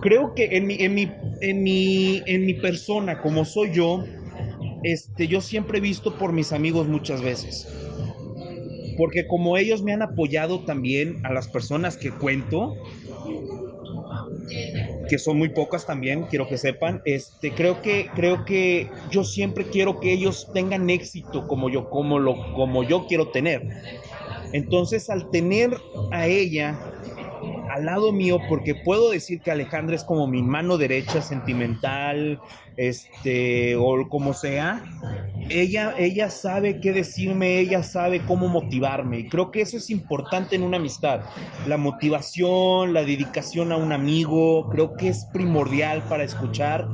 creo 0.00 0.34
que 0.34 0.56
en 0.56 0.66
mi, 0.66 0.76
en 0.80 0.94
mi, 0.94 1.12
en 1.40 1.62
mi, 1.62 2.22
en 2.26 2.46
mi 2.46 2.54
persona, 2.54 3.20
como 3.20 3.44
soy 3.44 3.72
yo, 3.72 4.04
este, 4.82 5.28
yo 5.28 5.40
siempre 5.40 5.78
he 5.78 5.80
visto 5.80 6.16
por 6.16 6.32
mis 6.32 6.52
amigos 6.52 6.88
muchas 6.88 7.22
veces 7.22 7.66
porque 8.96 9.26
como 9.26 9.56
ellos 9.56 9.82
me 9.82 9.92
han 9.92 10.02
apoyado 10.02 10.64
también 10.64 11.18
a 11.22 11.32
las 11.32 11.48
personas 11.48 11.96
que 11.98 12.16
cuento, 12.16 12.80
que 15.06 15.18
son 15.18 15.36
muy 15.38 15.50
pocas 15.50 15.84
también, 15.86 16.26
quiero 16.26 16.48
que 16.48 16.58
sepan, 16.58 17.00
este, 17.04 17.54
creo 17.54 17.80
que, 17.82 18.12
creo 18.14 18.44
que 18.44 18.96
yo 19.02 19.24
siempre 19.24 19.68
quiero 19.68 20.00
que 20.00 20.12
ellos 20.12 20.50
tengan 20.52 20.90
éxito 20.90 21.46
como 21.46 21.68
yo, 21.70 21.88
como 21.88 22.18
lo, 22.18 22.46
como 22.52 22.84
yo 22.84 23.06
quiero 23.06 23.30
tener. 23.30 23.68
Entonces, 24.52 25.10
al 25.10 25.30
tener 25.30 25.70
a 26.10 26.28
ella, 26.28 26.84
al 27.72 27.86
lado 27.86 28.12
mío 28.12 28.38
porque 28.48 28.74
puedo 28.74 29.10
decir 29.10 29.40
que 29.40 29.50
Alejandra 29.50 29.96
es 29.96 30.04
como 30.04 30.26
mi 30.26 30.42
mano 30.42 30.76
derecha 30.76 31.22
sentimental, 31.22 32.38
este, 32.76 33.76
o 33.76 34.08
como 34.08 34.34
sea. 34.34 34.84
Ella, 35.48 35.94
ella 35.98 36.28
sabe 36.28 36.80
qué 36.80 36.92
decirme, 36.92 37.58
ella 37.58 37.82
sabe 37.82 38.20
cómo 38.26 38.48
motivarme. 38.48 39.20
Y 39.20 39.28
creo 39.28 39.50
que 39.50 39.62
eso 39.62 39.78
es 39.78 39.88
importante 39.88 40.54
en 40.54 40.62
una 40.62 40.76
amistad. 40.76 41.22
La 41.66 41.78
motivación, 41.78 42.92
la 42.92 43.04
dedicación 43.04 43.72
a 43.72 43.76
un 43.76 43.92
amigo, 43.92 44.68
creo 44.68 44.94
que 44.96 45.08
es 45.08 45.24
primordial 45.32 46.02
para 46.08 46.24
escuchar, 46.24 46.86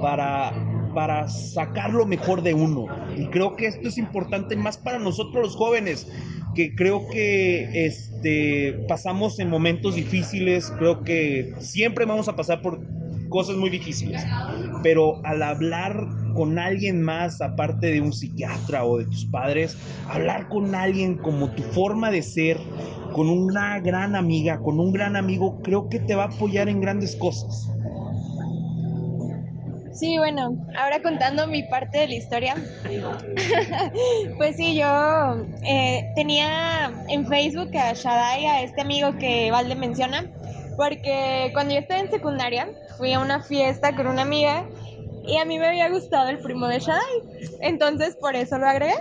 para, 0.00 0.52
para 0.94 1.28
sacar 1.28 1.92
lo 1.92 2.06
mejor 2.06 2.42
de 2.42 2.54
uno. 2.54 2.86
Y 3.16 3.26
creo 3.26 3.56
que 3.56 3.66
esto 3.66 3.88
es 3.88 3.98
importante 3.98 4.56
más 4.56 4.76
para 4.76 4.98
nosotros 4.98 5.42
los 5.42 5.56
jóvenes, 5.56 6.08
que 6.54 6.74
creo 6.74 7.08
que 7.08 7.86
este, 7.86 8.84
pasamos 8.88 9.38
en 9.38 9.48
momentos 9.48 9.94
difíciles, 9.94 10.72
creo 10.78 11.02
que 11.02 11.54
siempre 11.58 12.04
vamos 12.04 12.28
a 12.28 12.36
pasar 12.36 12.62
por 12.62 12.80
cosas 13.28 13.56
muy 13.56 13.70
difíciles, 13.70 14.22
pero 14.82 15.24
al 15.24 15.42
hablar 15.42 16.06
con 16.34 16.58
alguien 16.58 17.02
más, 17.02 17.40
aparte 17.40 17.86
de 17.88 18.00
un 18.00 18.12
psiquiatra 18.12 18.84
o 18.84 18.98
de 18.98 19.06
tus 19.06 19.24
padres, 19.24 19.76
hablar 20.08 20.48
con 20.48 20.74
alguien 20.74 21.16
como 21.16 21.50
tu 21.52 21.62
forma 21.62 22.10
de 22.10 22.22
ser, 22.22 22.58
con 23.12 23.28
una 23.28 23.80
gran 23.80 24.14
amiga, 24.14 24.60
con 24.60 24.78
un 24.78 24.92
gran 24.92 25.16
amigo, 25.16 25.60
creo 25.62 25.88
que 25.88 25.98
te 25.98 26.14
va 26.14 26.24
a 26.24 26.26
apoyar 26.26 26.68
en 26.68 26.80
grandes 26.80 27.16
cosas. 27.16 27.71
Sí, 29.92 30.16
bueno, 30.18 30.56
ahora 30.76 31.02
contando 31.02 31.46
mi 31.46 31.64
parte 31.64 31.98
de 31.98 32.08
la 32.08 32.14
historia, 32.14 32.54
pues 34.38 34.56
sí, 34.56 34.74
yo 34.74 35.46
eh, 35.62 36.10
tenía 36.14 36.90
en 37.08 37.26
Facebook 37.26 37.76
a 37.76 37.92
Shadai, 37.92 38.46
a 38.46 38.62
este 38.62 38.80
amigo 38.80 39.16
que 39.18 39.50
Valde 39.50 39.74
menciona, 39.74 40.24
porque 40.76 41.50
cuando 41.52 41.74
yo 41.74 41.80
estaba 41.80 42.00
en 42.00 42.10
secundaria 42.10 42.68
fui 42.96 43.12
a 43.12 43.20
una 43.20 43.42
fiesta 43.42 43.94
con 43.94 44.06
una 44.06 44.22
amiga 44.22 44.64
y 45.24 45.36
a 45.36 45.44
mí 45.44 45.58
me 45.58 45.68
había 45.68 45.90
gustado 45.90 46.30
el 46.30 46.38
primo 46.38 46.66
de 46.68 46.80
Shadai, 46.80 47.58
entonces 47.60 48.16
por 48.16 48.34
eso 48.34 48.58
lo 48.58 48.66
agregué. 48.66 48.96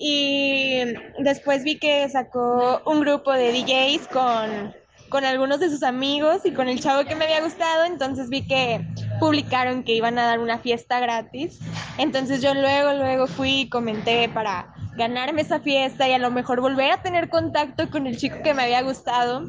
Y 0.00 0.94
después 1.18 1.64
vi 1.64 1.78
que 1.78 2.08
sacó 2.08 2.82
un 2.86 3.00
grupo 3.00 3.32
de 3.32 3.52
DJs 3.52 4.06
con 4.08 4.74
con 5.08 5.24
algunos 5.24 5.60
de 5.60 5.70
sus 5.70 5.82
amigos 5.82 6.42
y 6.44 6.52
con 6.52 6.68
el 6.68 6.80
chavo 6.80 7.04
que 7.04 7.14
me 7.14 7.24
había 7.24 7.42
gustado, 7.42 7.84
entonces 7.84 8.28
vi 8.28 8.46
que 8.46 8.86
publicaron 9.20 9.82
que 9.82 9.94
iban 9.94 10.18
a 10.18 10.26
dar 10.26 10.38
una 10.40 10.58
fiesta 10.58 11.00
gratis. 11.00 11.58
Entonces 11.98 12.42
yo 12.42 12.54
luego, 12.54 12.92
luego 12.92 13.26
fui 13.26 13.60
y 13.60 13.68
comenté 13.68 14.28
para 14.28 14.74
ganarme 14.96 15.42
esa 15.42 15.60
fiesta 15.60 16.08
y 16.08 16.12
a 16.12 16.18
lo 16.18 16.30
mejor 16.30 16.60
volver 16.60 16.90
a 16.90 17.02
tener 17.02 17.30
contacto 17.30 17.88
con 17.88 18.06
el 18.06 18.18
chico 18.18 18.36
que 18.42 18.52
me 18.52 18.64
había 18.64 18.82
gustado. 18.82 19.48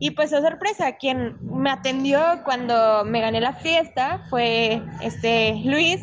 Y 0.00 0.10
pues 0.10 0.32
a 0.32 0.42
sorpresa, 0.42 0.96
quien 0.96 1.36
me 1.42 1.70
atendió 1.70 2.20
cuando 2.44 3.04
me 3.04 3.20
gané 3.20 3.40
la 3.40 3.54
fiesta 3.54 4.24
fue 4.28 4.82
este 5.00 5.54
Luis 5.64 6.00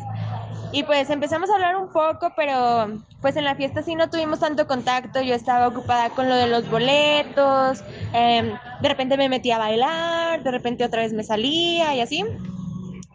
y 0.72 0.82
pues 0.82 1.08
empezamos 1.10 1.50
a 1.50 1.54
hablar 1.54 1.76
un 1.76 1.88
poco, 1.88 2.32
pero 2.36 2.98
pues 3.20 3.36
en 3.36 3.44
la 3.44 3.54
fiesta 3.54 3.82
sí 3.82 3.94
no 3.94 4.10
tuvimos 4.10 4.40
tanto 4.40 4.66
contacto. 4.66 5.20
Yo 5.20 5.34
estaba 5.34 5.68
ocupada 5.68 6.10
con 6.10 6.28
lo 6.28 6.34
de 6.34 6.46
los 6.46 6.68
boletos. 6.70 7.82
Em, 8.12 8.52
de 8.80 8.88
repente 8.88 9.16
me 9.16 9.28
metía 9.28 9.56
a 9.56 9.60
bailar, 9.60 10.42
de 10.42 10.50
repente 10.50 10.84
otra 10.84 11.02
vez 11.02 11.12
me 11.12 11.24
salía 11.24 11.94
y 11.94 12.00
así. 12.00 12.24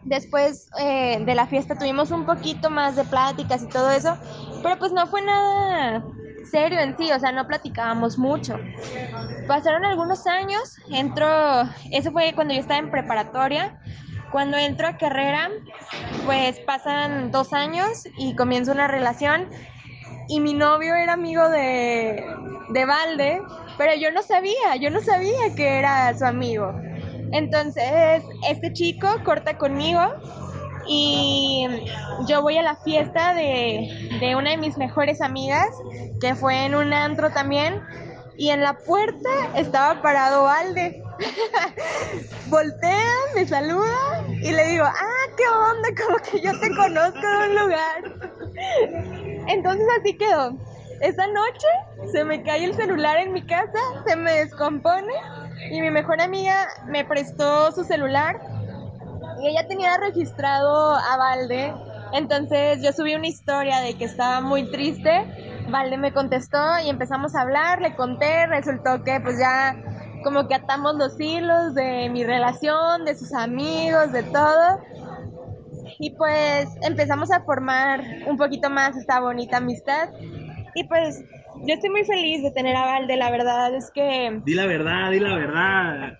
Después 0.02 0.68
eh, 0.78 1.22
de 1.24 1.34
la 1.34 1.46
fiesta 1.46 1.76
tuvimos 1.76 2.10
un 2.10 2.26
poquito 2.26 2.70
más 2.70 2.96
de 2.96 3.04
pláticas 3.04 3.62
y 3.62 3.68
todo 3.68 3.90
eso, 3.90 4.16
pero 4.62 4.78
pues 4.78 4.92
no 4.92 5.06
fue 5.06 5.22
nada 5.22 6.04
serio 6.54 6.78
en 6.78 6.96
sí, 6.96 7.10
o 7.10 7.18
sea, 7.18 7.32
no 7.32 7.46
platicábamos 7.46 8.16
mucho. 8.16 8.58
Pasaron 9.48 9.84
algunos 9.84 10.24
años, 10.26 10.76
entró, 10.90 11.28
eso 11.90 12.12
fue 12.12 12.32
cuando 12.34 12.54
yo 12.54 12.60
estaba 12.60 12.78
en 12.78 12.90
preparatoria, 12.90 13.76
cuando 14.34 14.56
entro 14.56 14.88
a 14.88 14.96
carrera, 14.96 15.48
pues 16.26 16.58
pasan 16.66 17.30
dos 17.30 17.52
años 17.52 18.02
y 18.18 18.34
comienzo 18.34 18.72
una 18.72 18.88
relación 18.88 19.48
y 20.26 20.40
mi 20.40 20.54
novio 20.54 20.92
era 20.96 21.12
amigo 21.12 21.48
de, 21.50 22.20
de 22.70 22.84
Valde, 22.84 23.40
pero 23.78 23.94
yo 23.94 24.10
no 24.10 24.22
sabía, 24.22 24.74
yo 24.80 24.90
no 24.90 25.00
sabía 25.02 25.54
que 25.54 25.78
era 25.78 26.18
su 26.18 26.24
amigo. 26.24 26.74
Entonces, 27.30 28.24
este 28.48 28.72
chico 28.72 29.06
corta 29.24 29.56
conmigo 29.56 30.02
y 30.88 31.68
yo 32.26 32.42
voy 32.42 32.58
a 32.58 32.62
la 32.62 32.74
fiesta 32.74 33.34
de, 33.34 34.18
de 34.18 34.34
una 34.34 34.50
de 34.50 34.56
mis 34.56 34.76
mejores 34.76 35.20
amigas, 35.20 35.68
que 36.20 36.34
fue 36.34 36.64
en 36.64 36.74
un 36.74 36.92
antro 36.92 37.30
también, 37.30 37.80
y 38.36 38.50
en 38.50 38.62
la 38.62 38.78
puerta 38.78 39.30
estaba 39.54 40.02
parado 40.02 40.42
Valde. 40.42 41.03
Voltea, 42.48 43.12
me 43.34 43.46
saluda 43.46 44.24
y 44.28 44.52
le 44.52 44.64
digo, 44.68 44.84
ah, 44.84 45.26
qué 45.36 45.44
onda, 45.48 45.88
como 46.02 46.18
que 46.18 46.40
yo 46.40 46.58
te 46.60 46.74
conozco 46.74 47.20
de 47.20 47.48
un 47.48 47.54
lugar. 47.56 48.04
Entonces 49.48 49.86
así 50.00 50.16
quedó. 50.16 50.56
Esa 51.00 51.26
noche 51.26 51.66
se 52.12 52.24
me 52.24 52.42
cae 52.42 52.64
el 52.64 52.74
celular 52.74 53.18
en 53.18 53.32
mi 53.32 53.44
casa, 53.44 53.78
se 54.06 54.16
me 54.16 54.32
descompone 54.32 55.12
y 55.70 55.80
mi 55.80 55.90
mejor 55.90 56.20
amiga 56.20 56.68
me 56.86 57.04
prestó 57.04 57.72
su 57.72 57.84
celular 57.84 58.40
y 59.40 59.48
ella 59.48 59.66
tenía 59.66 59.96
registrado 59.98 60.94
a 60.94 61.16
Valde. 61.16 61.74
Entonces 62.12 62.80
yo 62.82 62.92
subí 62.92 63.14
una 63.14 63.26
historia 63.26 63.80
de 63.80 63.94
que 63.94 64.04
estaba 64.04 64.40
muy 64.40 64.70
triste. 64.70 65.66
Valde 65.68 65.96
me 65.96 66.12
contestó 66.12 66.78
y 66.84 66.88
empezamos 66.88 67.34
a 67.34 67.42
hablar, 67.42 67.80
le 67.80 67.96
conté, 67.96 68.46
resultó 68.46 69.02
que 69.02 69.20
pues 69.20 69.38
ya 69.38 69.76
como 70.24 70.48
que 70.48 70.54
atamos 70.54 70.96
los 70.96 71.20
hilos 71.20 71.74
de 71.74 72.08
mi 72.08 72.24
relación, 72.24 73.04
de 73.04 73.14
sus 73.14 73.32
amigos, 73.32 74.10
de 74.10 74.24
todo. 74.24 74.80
Y 75.98 76.10
pues 76.10 76.68
empezamos 76.82 77.30
a 77.30 77.44
formar 77.44 78.02
un 78.26 78.36
poquito 78.36 78.70
más 78.70 78.96
esta 78.96 79.20
bonita 79.20 79.58
amistad. 79.58 80.08
Y 80.74 80.84
pues 80.84 81.22
yo 81.62 81.74
estoy 81.74 81.90
muy 81.90 82.04
feliz 82.04 82.42
de 82.42 82.50
tener 82.50 82.76
a 82.76 82.84
Valde, 82.84 83.16
la 83.16 83.30
verdad 83.30 83.74
es 83.74 83.90
que... 83.90 84.40
Di 84.44 84.54
la 84.54 84.66
verdad, 84.66 85.10
di 85.10 85.20
la 85.20 85.34
verdad. 85.34 86.18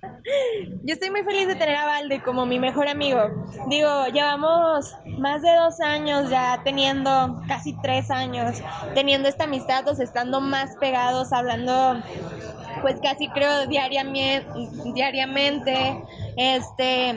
Yo 0.85 0.95
estoy 0.95 1.11
muy 1.11 1.23
feliz 1.23 1.49
de 1.49 1.55
tener 1.57 1.76
a 1.76 1.87
Valde 1.87 2.23
como 2.23 2.47
mi 2.47 2.59
mejor 2.59 2.88
amigo. 2.88 3.21
Digo, 3.69 4.07
llevamos 4.12 4.97
más 5.19 5.43
de 5.43 5.55
dos 5.55 5.81
años 5.81 6.31
ya 6.31 6.61
teniendo, 6.64 7.43
casi 7.49 7.75
tres 7.83 8.11
años, 8.11 8.62
teniendo 8.95 9.29
esta 9.29 9.45
amistad, 9.45 9.87
o 9.88 10.03
estando 10.03 10.41
más 10.41 10.76
pegados, 10.76 11.33
hablando 11.33 12.03
pues 12.81 12.97
casi 13.00 13.29
creo 13.29 13.67
diariamente, 13.67 14.47
diariamente. 14.93 16.03
Este, 16.37 17.14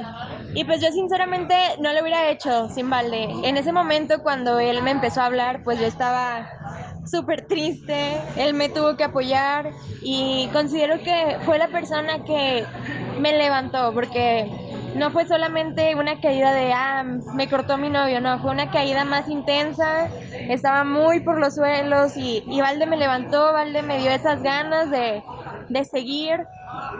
y 0.53 0.63
pues 0.63 0.81
yo 0.81 0.91
sinceramente 0.91 1.55
no 1.79 1.91
lo 1.91 2.01
hubiera 2.01 2.29
hecho 2.29 2.69
sin 2.69 2.89
Valde. 2.89 3.27
En 3.43 3.57
ese 3.57 3.71
momento 3.71 4.21
cuando 4.24 4.59
él 4.59 4.81
me 4.81 4.91
empezó 4.91 5.21
a 5.21 5.25
hablar, 5.25 5.63
pues 5.63 5.79
yo 5.79 5.86
estaba 5.86 6.87
súper 7.07 7.47
triste, 7.47 8.17
él 8.37 8.53
me 8.53 8.69
tuvo 8.69 8.95
que 8.95 9.03
apoyar 9.03 9.71
y 10.01 10.47
considero 10.53 11.01
que 11.03 11.37
fue 11.45 11.57
la 11.57 11.67
persona 11.69 12.23
que 12.25 12.65
me 13.19 13.37
levantó 13.37 13.93
porque 13.93 14.49
no 14.95 15.11
fue 15.11 15.27
solamente 15.27 15.95
una 15.95 16.19
caída 16.19 16.53
de, 16.53 16.73
ah, 16.73 17.03
me 17.03 17.47
cortó 17.47 17.77
mi 17.77 17.89
novio, 17.89 18.19
no, 18.19 18.39
fue 18.39 18.51
una 18.51 18.71
caída 18.71 19.05
más 19.05 19.29
intensa, 19.29 20.09
estaba 20.49 20.83
muy 20.83 21.19
por 21.19 21.39
los 21.39 21.55
suelos 21.55 22.17
y, 22.17 22.43
y 22.47 22.61
Valde 22.61 22.85
me 22.85 22.97
levantó, 22.97 23.53
Valde 23.53 23.81
me 23.81 23.99
dio 23.99 24.09
esas 24.11 24.41
ganas 24.41 24.89
de, 24.89 25.21
de 25.69 25.85
seguir 25.85 26.39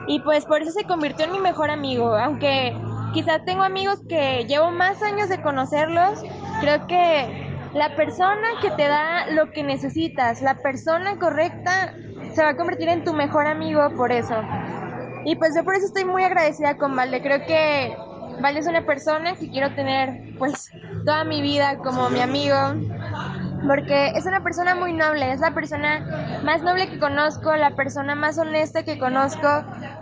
y 0.08 0.20
pues 0.20 0.46
por 0.46 0.62
eso 0.62 0.72
se 0.72 0.86
convirtió 0.86 1.26
en 1.26 1.32
mi 1.32 1.40
mejor 1.40 1.70
amigo, 1.70 2.16
aunque 2.16 2.76
quizás 3.14 3.44
tengo 3.46 3.64
amigos 3.64 4.00
que 4.08 4.46
llevo 4.46 4.72
más 4.72 5.02
años 5.02 5.30
de 5.30 5.42
conocerlos, 5.42 6.20
creo 6.62 6.86
que 6.88 7.47
la 7.78 7.96
persona 7.96 8.48
que 8.60 8.72
te 8.72 8.88
da 8.88 9.28
lo 9.28 9.52
que 9.52 9.64
necesitas, 9.64 10.42
la 10.42 10.56
persona 10.56 11.18
correcta, 11.20 11.94
se 12.34 12.42
va 12.42 12.50
a 12.50 12.56
convertir 12.58 12.90
en 12.90 13.04
tu 13.04 13.14
mejor 13.14 13.46
amigo 13.46 13.96
por 13.96 14.12
eso. 14.12 14.42
Y 15.26 15.36
pues 15.36 15.54
yo 15.56 15.64
por 15.64 15.76
eso 15.76 15.86
estoy 15.86 16.04
muy 16.04 16.24
agradecida 16.24 16.76
con 16.78 16.96
Valde, 16.96 17.22
creo 17.22 17.46
que 17.46 17.96
Valde 18.42 18.62
es 18.62 18.68
una 18.68 18.84
persona 18.84 19.36
que 19.36 19.50
quiero 19.52 19.76
tener 19.76 20.10
pues 20.40 20.72
toda 21.06 21.24
mi 21.24 21.42
vida 21.44 21.78
como 21.78 22.10
mi 22.10 22.20
amigo, 22.20 22.58
porque 23.68 24.08
es 24.16 24.26
una 24.26 24.42
persona 24.42 24.74
muy 24.74 24.94
noble, 24.94 25.32
es 25.32 25.40
la 25.40 25.54
persona 25.54 26.04
más 26.44 26.64
noble 26.64 26.90
que 26.90 26.98
conozco, 26.98 27.56
la 27.56 27.76
persona 27.76 28.16
más 28.16 28.40
honesta 28.40 28.84
que 28.84 28.98
conozco 28.98 29.48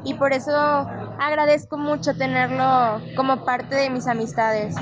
y 0.05 0.13
por 0.13 0.31
eso 0.31 0.87
agradezco 1.19 1.77
mucho 1.77 2.15
tenerlo 2.15 3.01
como 3.17 3.43
parte 3.43 3.75
de 3.75 3.89
mis 3.89 4.07
amistades. 4.07 4.75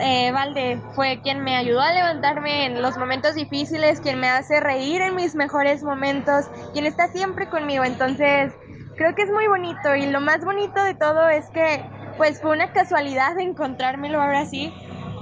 Eh, 0.00 0.32
Valde 0.32 0.80
fue 0.94 1.20
quien 1.22 1.44
me 1.44 1.56
ayudó 1.56 1.80
a 1.80 1.92
levantarme 1.92 2.66
en 2.66 2.82
los 2.82 2.96
momentos 2.96 3.34
difíciles, 3.34 4.00
quien 4.00 4.18
me 4.18 4.28
hace 4.28 4.60
reír 4.60 5.00
en 5.02 5.14
mis 5.14 5.34
mejores 5.34 5.82
momentos, 5.82 6.46
quien 6.72 6.86
está 6.86 7.08
siempre 7.08 7.48
conmigo, 7.48 7.84
entonces 7.84 8.52
creo 8.96 9.14
que 9.14 9.22
es 9.22 9.30
muy 9.30 9.46
bonito 9.46 9.94
y 9.94 10.06
lo 10.06 10.20
más 10.20 10.44
bonito 10.44 10.82
de 10.82 10.94
todo 10.94 11.28
es 11.28 11.48
que 11.50 11.84
pues 12.16 12.40
fue 12.40 12.52
una 12.52 12.72
casualidad 12.72 13.34
de 13.36 13.42
encontrármelo 13.42 14.20
ahora 14.20 14.46
sí. 14.46 14.72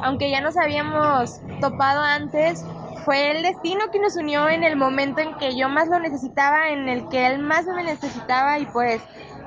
Aunque 0.03 0.31
ya 0.31 0.41
nos 0.41 0.57
habíamos 0.57 1.41
topado 1.61 2.03
antes, 2.03 2.65
fue 3.05 3.31
el 3.31 3.43
destino 3.43 3.81
que 3.93 4.01
nos 4.01 4.17
unió 4.17 4.49
en 4.49 4.65
el 4.65 4.77
momento 4.77 5.21
en 5.21 5.37
que 5.37 5.57
yo 5.57 5.69
más 5.69 5.89
lo 5.89 5.99
necesitaba, 6.01 6.71
en 6.71 6.89
el 6.89 7.09
que 7.09 7.27
él 7.27 7.39
más 7.39 7.67
me 7.67 7.85
necesitaba 7.85 8.59
y 8.59 8.67
pues 8.67 9.01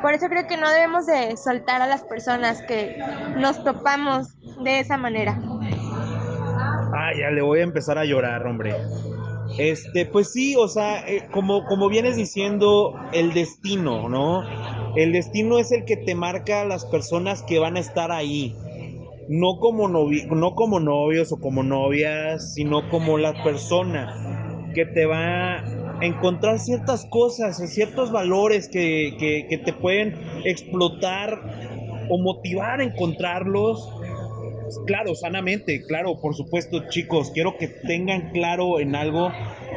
Por 0.05 0.13
eso 0.13 0.27
creo 0.27 0.45
que 0.45 0.55
no 0.55 0.69
debemos 0.69 1.07
de 1.07 1.35
soltar 1.35 1.81
a 1.81 1.87
las 1.87 2.03
personas 2.03 2.61
que 2.67 2.95
nos 3.37 3.63
topamos 3.63 4.27
de 4.63 4.79
esa 4.79 4.97
manera. 4.97 5.41
Ah, 6.93 7.09
ya 7.19 7.31
le 7.31 7.41
voy 7.41 7.61
a 7.61 7.63
empezar 7.63 7.97
a 7.97 8.05
llorar, 8.05 8.45
hombre. 8.45 8.75
Este, 9.57 10.05
pues 10.05 10.31
sí, 10.31 10.55
o 10.55 10.67
sea, 10.67 10.99
eh, 11.07 11.27
como, 11.31 11.65
como 11.65 11.89
vienes 11.89 12.17
diciendo, 12.17 12.93
el 13.13 13.33
destino, 13.33 14.07
¿no? 14.07 14.43
El 14.95 15.11
destino 15.11 15.57
es 15.57 15.71
el 15.71 15.85
que 15.85 15.97
te 15.97 16.13
marca 16.13 16.65
las 16.65 16.85
personas 16.85 17.41
que 17.41 17.57
van 17.57 17.75
a 17.75 17.79
estar 17.79 18.11
ahí. 18.11 18.55
No 19.27 19.57
como, 19.59 19.87
no 19.87 20.51
como 20.53 20.79
novios 20.79 21.31
o 21.31 21.37
como 21.37 21.63
novias, 21.63 22.53
sino 22.53 22.87
como 22.91 23.17
la 23.17 23.33
persona 23.43 24.71
que 24.75 24.85
te 24.85 25.07
va 25.07 25.55
a 25.55 25.74
encontrar 26.01 26.59
ciertas 26.59 27.05
cosas, 27.05 27.57
ciertos 27.71 28.11
valores 28.11 28.67
que, 28.67 29.45
que 29.49 29.57
te 29.57 29.73
pueden 29.73 30.15
explotar 30.43 31.39
o 32.09 32.17
motivar 32.17 32.79
a 32.79 32.83
encontrarlos 32.83 33.89
claro, 34.85 35.15
sanamente, 35.15 35.83
claro, 35.87 36.19
por 36.19 36.35
supuesto, 36.35 36.83
chicos, 36.89 37.31
quiero 37.33 37.57
que 37.57 37.67
tengan 37.67 38.31
claro 38.31 38.79
en 38.79 38.95
algo 38.95 39.31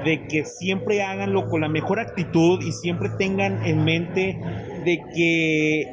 de 0.05 0.27
que 0.27 0.45
siempre 0.45 1.03
háganlo 1.03 1.49
con 1.49 1.61
la 1.61 1.69
mejor 1.69 2.01
actitud 2.01 2.61
y 2.63 2.73
siempre 2.73 3.11
tengan 3.19 3.65
en 3.65 3.85
mente 3.85 4.39
de 4.85 5.01
que 5.15 5.93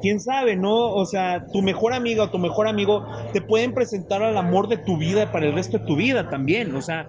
quién 0.00 0.20
sabe, 0.20 0.56
¿no? 0.56 0.94
O 0.94 1.06
sea, 1.06 1.46
tu 1.52 1.62
mejor 1.62 1.92
amiga 1.92 2.24
o 2.24 2.30
tu 2.30 2.38
mejor 2.38 2.68
amigo 2.68 3.06
te 3.32 3.40
pueden 3.40 3.74
presentar 3.74 4.22
al 4.22 4.36
amor 4.36 4.68
de 4.68 4.78
tu 4.78 4.96
vida 4.96 5.30
para 5.32 5.46
el 5.46 5.54
resto 5.54 5.78
de 5.78 5.86
tu 5.86 5.96
vida 5.96 6.28
también. 6.30 6.74
O 6.74 6.82
sea, 6.82 7.08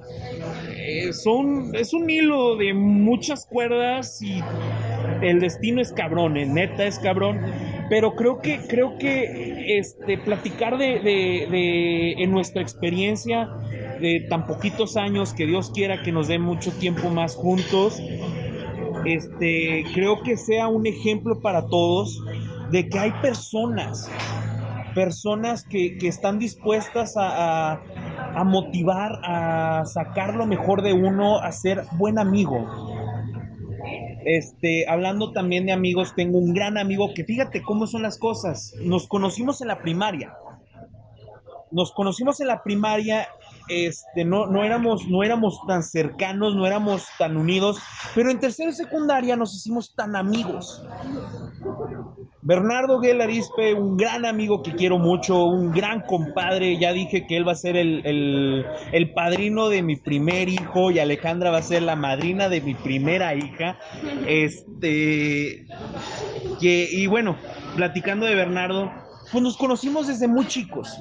eh, 0.88 1.12
son, 1.12 1.76
es 1.76 1.94
un 1.94 2.10
hilo 2.10 2.56
de 2.56 2.74
muchas 2.74 3.46
cuerdas 3.46 4.22
y 4.22 4.42
el 5.22 5.42
destino 5.42 5.82
es 5.82 5.92
cabrón, 5.92 6.38
el 6.38 6.54
neta 6.54 6.86
es 6.86 6.98
cabrón. 6.98 7.42
Pero 7.90 8.16
creo 8.16 8.40
que, 8.40 8.60
creo 8.70 8.98
que 8.98 9.78
este, 9.80 10.18
platicar 10.18 10.78
de, 10.78 11.00
de, 11.00 12.14
en 12.14 12.32
nuestra 12.32 12.62
experiencia 12.62 13.50
de 14.00 14.26
tan 14.30 14.48
poquitos 14.48 14.96
años, 14.96 15.34
que 15.34 15.46
Dios 15.46 15.72
quiera 15.72 16.02
que 16.04 16.14
nos 16.14 16.30
dé 16.30 16.40
mucho 16.40 16.72
tiempo 16.72 17.10
más 17.10 17.36
juntos, 17.36 18.02
este, 19.06 19.84
creo 19.94 20.22
que 20.24 20.38
sea 20.38 20.70
un 20.70 20.88
ejemplo 20.88 21.42
para 21.42 21.68
todos 21.68 22.22
de 22.72 22.88
que 22.88 22.98
hay 22.98 23.12
personas, 23.22 24.10
personas 24.98 25.64
que, 25.64 25.96
están 26.02 26.40
dispuestas 26.40 27.14
a, 27.18 27.74
a, 28.34 28.44
motivar, 28.44 29.20
a 29.24 29.86
sacar 29.86 30.34
lo 30.34 30.48
mejor 30.48 30.82
de 30.82 30.92
uno, 30.94 31.38
a 31.38 31.52
ser 31.52 31.84
buen 32.00 32.18
amigo. 32.18 32.58
Este, 34.26 34.90
hablando 34.90 35.34
también 35.34 35.68
de 35.68 35.72
amigos, 35.72 36.16
tengo 36.16 36.40
un 36.40 36.52
gran 36.52 36.80
amigo 36.80 37.14
que 37.14 37.24
fíjate 37.24 37.62
cómo 37.62 37.86
son 37.86 38.02
las 38.02 38.18
cosas. 38.18 38.74
Nos 38.82 39.08
conocimos 39.08 39.62
en 39.62 39.68
la 39.68 39.84
primaria. 39.84 40.34
Nos 41.70 41.92
conocimos 41.92 42.40
en 42.40 42.48
la 42.48 42.64
primaria 42.64 43.28
este, 43.70 44.26
no, 44.26 44.48
no, 44.48 44.64
éramos, 44.64 45.08
no 45.08 45.22
éramos 45.24 45.60
tan 45.68 45.84
cercanos, 45.84 46.56
no 46.56 46.66
éramos 46.66 47.06
tan 47.20 47.38
unidos, 47.38 47.78
pero 48.16 48.32
en 48.32 48.40
tercera 48.40 48.72
y 48.72 48.74
secundaria 48.74 49.36
nos 49.36 49.54
hicimos 49.56 49.94
tan 49.94 50.16
amigos. 50.16 50.82
Bernardo 52.48 53.02
Guel 53.02 53.20
Arispe, 53.20 53.74
un 53.74 53.98
gran 53.98 54.26
amigo 54.26 54.64
que 54.64 54.74
quiero 54.74 54.98
mucho, 55.00 55.44
un 55.44 55.74
gran 55.74 56.00
compadre, 56.00 56.78
ya 56.80 56.94
dije 56.94 57.28
que 57.28 57.36
él 57.36 57.46
va 57.46 57.52
a 57.52 57.56
ser 57.56 57.76
el, 57.76 58.66
el 58.94 59.14
padrino 59.14 59.68
de 59.68 59.82
mi 59.82 59.98
primer 59.98 60.48
hijo 60.48 60.90
y 60.90 61.00
Alejandra 61.00 61.52
va 61.52 61.58
a 61.58 61.62
ser 61.62 61.82
la 61.82 61.98
madrina 61.98 62.48
de 62.48 62.62
mi 62.62 62.74
primera 62.74 63.36
hija. 63.36 63.78
Este, 64.26 65.66
y 66.62 67.08
bueno, 67.08 67.36
platicando 67.76 68.26
de 68.26 68.36
Bernardo, 68.36 68.94
pues 69.30 69.44
nos 69.44 69.58
conocimos 69.58 70.08
desde 70.08 70.30
muy 70.30 70.48
chicos. 70.48 70.98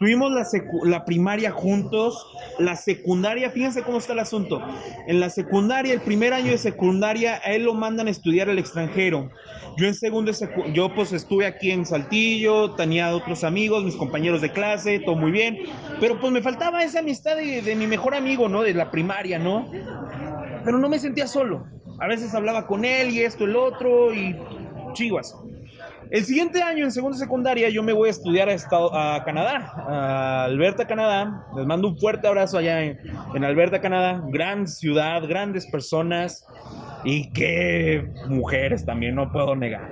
Tuvimos 0.00 0.32
la, 0.32 0.46
la 0.84 1.04
primaria 1.04 1.50
juntos, 1.50 2.26
la 2.58 2.74
secundaria, 2.74 3.50
fíjense 3.50 3.82
cómo 3.82 3.98
está 3.98 4.14
el 4.14 4.20
asunto. 4.20 4.62
En 5.06 5.20
la 5.20 5.28
secundaria, 5.28 5.92
el 5.92 6.00
primer 6.00 6.32
año 6.32 6.52
de 6.52 6.56
secundaria, 6.56 7.38
a 7.44 7.52
él 7.52 7.64
lo 7.64 7.74
mandan 7.74 8.06
a 8.06 8.10
estudiar 8.10 8.48
al 8.48 8.58
extranjero. 8.58 9.28
Yo 9.76 9.86
en 9.86 9.94
segundo, 9.94 10.32
yo 10.72 10.94
pues 10.94 11.12
estuve 11.12 11.44
aquí 11.46 11.70
en 11.70 11.84
Saltillo, 11.84 12.70
tenía 12.76 13.14
otros 13.14 13.44
amigos, 13.44 13.84
mis 13.84 13.94
compañeros 13.94 14.40
de 14.40 14.50
clase, 14.50 15.00
todo 15.00 15.16
muy 15.16 15.32
bien. 15.32 15.58
Pero 16.00 16.18
pues 16.18 16.32
me 16.32 16.40
faltaba 16.40 16.82
esa 16.82 17.00
amistad 17.00 17.36
de, 17.36 17.60
de 17.60 17.76
mi 17.76 17.86
mejor 17.86 18.14
amigo, 18.14 18.48
¿no? 18.48 18.62
De 18.62 18.72
la 18.72 18.90
primaria, 18.90 19.38
¿no? 19.38 19.70
Pero 20.64 20.78
no 20.78 20.88
me 20.88 20.98
sentía 20.98 21.26
solo. 21.26 21.66
A 21.98 22.06
veces 22.06 22.34
hablaba 22.34 22.66
con 22.66 22.86
él 22.86 23.10
y 23.10 23.20
esto, 23.20 23.44
el 23.44 23.54
otro, 23.54 24.14
y 24.14 24.34
chivas. 24.94 25.36
El 26.10 26.24
siguiente 26.24 26.60
año, 26.60 26.84
en 26.84 26.90
segunda 26.90 27.16
secundaria, 27.16 27.68
yo 27.68 27.84
me 27.84 27.92
voy 27.92 28.08
a 28.08 28.10
estudiar 28.10 28.48
a, 28.48 29.22
Canadá, 29.24 29.72
a 29.76 30.44
Alberta, 30.44 30.84
Canadá. 30.84 31.46
Les 31.56 31.64
mando 31.64 31.86
un 31.86 31.98
fuerte 31.98 32.26
abrazo 32.26 32.58
allá 32.58 32.82
en, 32.82 33.44
Alberta, 33.44 33.80
Canadá. 33.80 34.20
Gran 34.26 34.66
ciudad, 34.66 35.22
grandes 35.28 35.68
personas 35.68 36.44
y 37.04 37.30
qué 37.30 38.10
mujeres 38.28 38.84
también, 38.84 39.14
no 39.14 39.30
puedo 39.30 39.54
negar. 39.54 39.88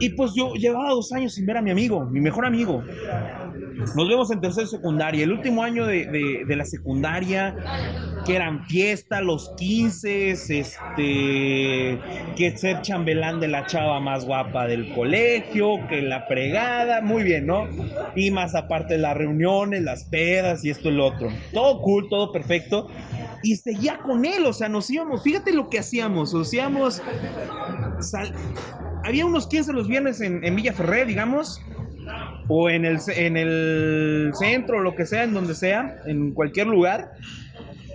Y 0.00 0.10
pues 0.10 0.32
yo 0.34 0.52
llevaba 0.54 0.90
dos 0.90 1.12
años 1.12 1.34
sin 1.34 1.46
ver 1.46 1.56
a 1.56 1.62
mi 1.62 1.70
amigo, 1.70 2.04
mi 2.06 2.20
mejor 2.20 2.46
amigo. 2.46 2.82
Nos 3.94 4.08
vemos 4.08 4.30
en 4.30 4.40
tercera 4.40 4.66
secundaria. 4.66 5.24
El 5.24 5.32
último 5.32 5.62
año 5.62 5.86
de, 5.86 6.44
de 6.46 6.56
la 6.56 6.64
secundaria 6.64 7.54
que 8.26 8.34
eran 8.34 8.66
fiesta, 8.66 9.20
los 9.20 9.50
15, 9.56 10.30
este, 10.30 12.00
que 12.36 12.54
ser 12.56 12.82
chambelán 12.82 13.38
de 13.38 13.48
la 13.48 13.66
chava 13.66 14.00
más 14.00 14.24
guapa 14.24 14.66
del 14.66 14.92
colegio, 14.94 15.86
que 15.88 16.02
la 16.02 16.22
fregada, 16.22 17.00
muy 17.02 17.22
bien, 17.22 17.46
¿no? 17.46 17.68
Y 18.16 18.32
más 18.32 18.54
aparte 18.56 18.98
las 18.98 19.16
reuniones, 19.16 19.82
las 19.82 20.04
pedas 20.04 20.64
y 20.64 20.70
esto 20.70 20.88
y 20.88 20.94
lo 20.94 21.06
otro. 21.06 21.28
Todo 21.52 21.80
cool, 21.82 22.08
todo 22.08 22.32
perfecto. 22.32 22.88
Y 23.42 23.56
seguía 23.56 23.98
con 23.98 24.24
él, 24.24 24.44
o 24.44 24.52
sea, 24.52 24.68
nos 24.68 24.90
íbamos, 24.90 25.22
fíjate 25.22 25.52
lo 25.52 25.68
que 25.68 25.78
hacíamos, 25.78 26.34
o 26.34 26.40
hacíamos, 26.40 27.00
había 29.06 29.24
unos 29.24 29.46
15 29.46 29.72
los 29.72 29.86
viernes 29.86 30.20
en, 30.20 30.44
en 30.44 30.56
Villa 30.56 30.72
Ferré, 30.72 31.06
digamos, 31.06 31.60
o 32.48 32.68
en 32.68 32.84
el, 32.84 32.98
en 33.08 33.36
el 33.36 34.32
centro, 34.34 34.80
lo 34.80 34.94
que 34.94 35.06
sea, 35.06 35.24
en 35.24 35.32
donde 35.32 35.54
sea, 35.54 35.96
en 36.06 36.32
cualquier 36.32 36.66
lugar. 36.66 37.12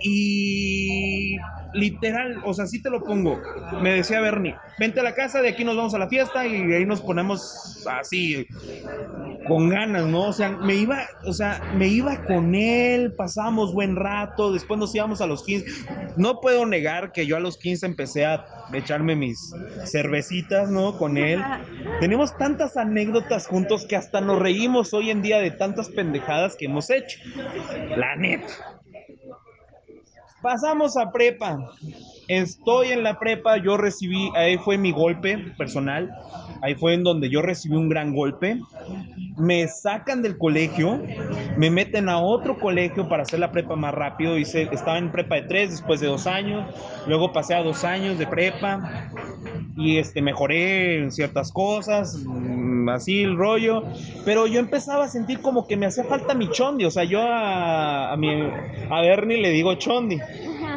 Y 0.02 1.36
literal, 1.74 2.40
o 2.44 2.54
sea, 2.54 2.66
sí 2.66 2.82
te 2.82 2.90
lo 2.90 3.02
pongo. 3.02 3.40
Me 3.80 3.94
decía 3.94 4.20
Bernie, 4.20 4.56
vente 4.78 5.00
a 5.00 5.02
la 5.02 5.14
casa, 5.14 5.40
de 5.42 5.48
aquí 5.48 5.64
nos 5.64 5.76
vamos 5.76 5.94
a 5.94 5.98
la 5.98 6.08
fiesta 6.08 6.46
y 6.46 6.72
ahí 6.72 6.86
nos 6.86 7.00
ponemos 7.00 7.84
así, 7.90 8.46
con 9.46 9.68
ganas, 9.68 10.06
¿no? 10.06 10.28
O 10.28 10.32
sea, 10.32 10.50
me 10.50 10.74
iba, 10.74 11.06
o 11.24 11.32
sea, 11.32 11.60
me 11.76 11.88
iba 11.88 12.24
con 12.24 12.54
él, 12.54 13.14
pasamos 13.14 13.72
buen 13.72 13.96
rato, 13.96 14.52
después 14.52 14.78
nos 14.78 14.94
íbamos 14.94 15.20
a 15.20 15.26
los 15.26 15.44
15. 15.44 15.66
No 16.16 16.40
puedo 16.40 16.66
negar 16.66 17.12
que 17.12 17.26
yo 17.26 17.36
a 17.36 17.40
los 17.40 17.58
15 17.58 17.86
empecé 17.86 18.24
a 18.24 18.44
echarme 18.72 19.16
mis 19.16 19.54
cervecitas, 19.84 20.70
¿no? 20.70 20.96
Con 20.98 21.16
él. 21.16 21.42
Tenemos 22.00 22.36
tantas 22.36 22.76
anécdotas 22.76 23.46
juntos 23.46 23.86
que 23.86 23.96
hasta 23.96 24.20
nos 24.20 24.38
reímos 24.38 24.94
hoy 24.94 25.10
en 25.10 25.22
día 25.22 25.38
de 25.38 25.50
tantas 25.50 25.88
pendejadas 25.88 26.56
que 26.56 26.66
hemos 26.66 26.90
hecho. 26.90 27.18
La 27.96 28.16
neta. 28.16 28.71
Pasamos 30.42 30.96
a 30.96 31.12
prepa. 31.12 31.70
Estoy 32.26 32.88
en 32.88 33.02
la 33.04 33.18
prepa, 33.18 33.58
yo 33.58 33.76
recibí, 33.76 34.30
ahí 34.34 34.58
fue 34.58 34.76
mi 34.76 34.90
golpe 34.90 35.38
personal, 35.56 36.10
ahí 36.62 36.74
fue 36.74 36.94
en 36.94 37.04
donde 37.04 37.28
yo 37.30 37.42
recibí 37.42 37.76
un 37.76 37.88
gran 37.88 38.14
golpe. 38.14 38.58
Me 39.36 39.68
sacan 39.68 40.22
del 40.22 40.38
colegio, 40.38 41.00
me 41.56 41.70
meten 41.70 42.08
a 42.08 42.18
otro 42.18 42.58
colegio 42.58 43.08
para 43.08 43.22
hacer 43.22 43.38
la 43.38 43.52
prepa 43.52 43.76
más 43.76 43.94
rápido. 43.94 44.36
Hice, 44.38 44.68
estaba 44.72 44.98
en 44.98 45.12
prepa 45.12 45.36
de 45.36 45.42
tres 45.42 45.70
después 45.70 46.00
de 46.00 46.08
dos 46.08 46.26
años, 46.26 46.64
luego 47.06 47.32
pasé 47.32 47.54
a 47.54 47.62
dos 47.62 47.84
años 47.84 48.18
de 48.18 48.26
prepa 48.26 49.10
y 49.76 49.98
este, 49.98 50.22
mejoré 50.22 51.02
en 51.02 51.12
ciertas 51.12 51.52
cosas, 51.52 52.24
así 52.90 53.22
el 53.22 53.36
rollo, 53.36 53.84
pero 54.24 54.46
yo 54.46 54.60
empezaba 54.60 55.04
a 55.04 55.08
sentir 55.08 55.40
como 55.40 55.66
que 55.66 55.76
me 55.76 55.86
hacía 55.86 56.04
falta 56.04 56.34
mi 56.34 56.50
chondi, 56.50 56.84
o 56.84 56.90
sea, 56.90 57.04
yo 57.04 57.20
a, 57.20 58.12
a, 58.12 58.16
mi, 58.16 58.28
a 58.90 59.00
Bernie 59.00 59.40
le 59.40 59.50
digo 59.50 59.74
chondi. 59.74 60.18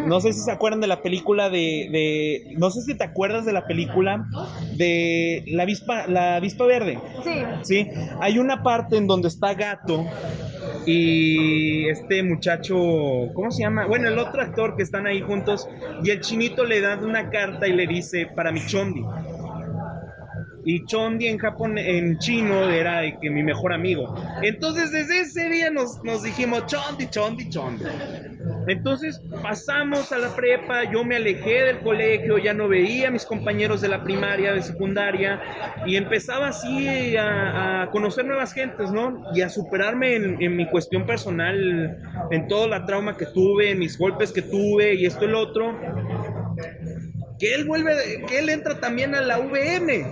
No 0.06 0.20
sé 0.20 0.34
si 0.34 0.42
se 0.42 0.52
acuerdan 0.52 0.82
de 0.82 0.88
la 0.88 1.02
película 1.02 1.50
de, 1.50 1.88
de, 1.92 2.56
no 2.58 2.70
sé 2.70 2.82
si 2.82 2.96
te 2.96 3.04
acuerdas 3.04 3.46
de 3.46 3.54
la 3.54 3.66
película 3.66 4.28
de 4.76 5.44
la 5.48 5.64
avispa, 5.64 6.08
la 6.08 6.36
avispa 6.36 6.66
verde. 6.66 7.00
Sí. 7.24 7.44
Sí, 7.64 7.88
hay 8.20 8.38
una 8.38 8.62
parte 8.62 8.98
en 8.98 9.08
donde 9.08 9.30
está 9.30 9.54
Gato 9.54 10.06
y 10.86 11.88
este 11.90 12.22
muchacho, 12.24 12.76
¿cómo 13.34 13.52
se 13.52 13.64
llama? 13.64 13.86
Bueno, 13.88 14.08
el 14.10 14.20
otro 14.20 14.42
actor 14.42 14.76
que 14.76 14.84
están 14.84 15.08
ahí 15.08 15.22
juntos 15.22 15.68
y 16.04 16.12
el 16.12 16.22
chinito 16.22 16.66
le 16.66 16.82
da 16.82 17.00
una 17.02 17.30
carta 17.30 17.68
y 17.68 17.74
le 17.74 17.88
dice 17.88 18.28
para 18.36 18.52
mi 18.52 18.66
chondi. 18.66 19.04
Y 20.66 20.84
Chondi 20.86 21.28
en 21.28 21.38
Japón, 21.38 21.78
en 21.78 22.18
chino, 22.18 22.70
era 22.70 23.02
de 23.02 23.18
que 23.20 23.30
mi 23.30 23.44
mejor 23.44 23.72
amigo. 23.72 24.16
Entonces 24.42 24.92
desde 24.92 25.22
ese 25.22 25.48
día 25.50 25.70
nos, 25.70 26.04
nos 26.04 26.24
dijimos 26.24 26.66
Chondi, 26.66 27.08
Chondi, 27.08 27.50
Chondi. 27.50 27.86
Entonces 28.68 29.22
pasamos 29.44 30.12
a 30.12 30.18
la 30.18 30.36
prepa, 30.36 30.92
yo 30.92 31.04
me 31.04 31.18
alejé 31.18 31.64
del 31.66 31.80
colegio, 31.80 32.40
ya 32.40 32.54
no 32.54 32.68
veía 32.68 33.10
a 33.10 33.12
mis 33.12 33.26
compañeros 33.26 33.82
de 33.82 33.90
la 33.90 34.04
primaria, 34.04 34.54
de 34.54 34.62
secundaria, 34.64 35.40
y 35.86 35.96
empezaba 35.98 36.48
así 36.48 37.16
a, 37.16 37.88
conocer 37.92 38.26
nuevas 38.26 38.52
gentes, 38.54 38.92
¿no? 38.92 39.24
Y 39.36 39.42
a 39.42 39.50
superarme 39.50 40.16
en, 40.16 40.42
en, 40.42 40.56
mi 40.56 40.68
cuestión 40.68 41.06
personal, 41.06 42.00
en 42.32 42.48
toda 42.48 42.68
la 42.68 42.86
trauma 42.86 43.16
que 43.16 43.28
tuve, 43.28 43.72
en 43.72 43.80
mis 43.80 43.98
golpes 43.98 44.32
que 44.32 44.42
tuve 44.42 44.96
y 44.96 45.06
esto 45.06 45.26
y 45.26 45.28
lo 45.28 45.40
otro. 45.42 45.80
Que 47.38 47.54
él 47.54 47.66
vuelve, 47.66 48.24
que 48.28 48.40
él 48.40 48.50
entra 48.50 48.80
también 48.80 49.14
a 49.14 49.22
la 49.22 49.40
VM. 49.40 50.06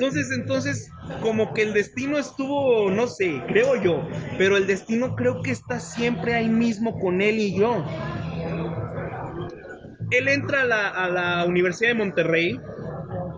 Entonces, 0.00 0.30
entonces, 0.32 0.90
como 1.20 1.52
que 1.52 1.60
el 1.60 1.74
destino 1.74 2.16
estuvo, 2.16 2.90
no 2.90 3.06
sé, 3.06 3.42
creo 3.48 3.76
yo, 3.82 4.08
pero 4.38 4.56
el 4.56 4.66
destino 4.66 5.14
creo 5.14 5.42
que 5.42 5.50
está 5.50 5.78
siempre 5.78 6.32
ahí 6.32 6.48
mismo 6.48 6.98
con 6.98 7.20
él 7.20 7.38
y 7.38 7.54
yo. 7.54 7.84
Él 10.10 10.28
entra 10.28 10.62
a 10.62 11.06
la, 11.10 11.44
Universidad 11.46 11.90
de 11.90 11.96
Monterrey, 11.96 12.58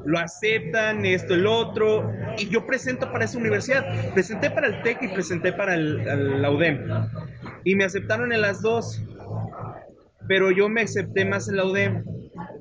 lo 0.05 0.20
aceptan, 0.20 1.05
esto, 1.05 1.35
el 1.35 1.48
otro, 1.48 2.09
y 2.38 2.48
yo 2.48 2.64
presento 2.64 3.11
para 3.11 3.25
esa 3.25 3.38
universidad. 3.38 3.85
Presenté 4.14 4.48
para 4.48 4.68
el 4.68 4.83
TEC 4.83 5.03
y 5.03 5.09
presenté 5.09 5.53
para 5.53 5.75
el, 5.75 6.40
la 6.40 6.48
UDEM. 6.48 6.79
Y 7.64 7.75
me 7.75 7.83
aceptaron 7.83 8.33
en 8.33 8.40
las 8.40 8.62
dos, 8.62 9.03
pero 10.29 10.53
yo 10.53 10.68
me 10.68 10.83
acepté 10.83 11.25
más 11.25 11.48
en 11.48 11.57
la 11.57 11.64
UDEM 11.64 12.05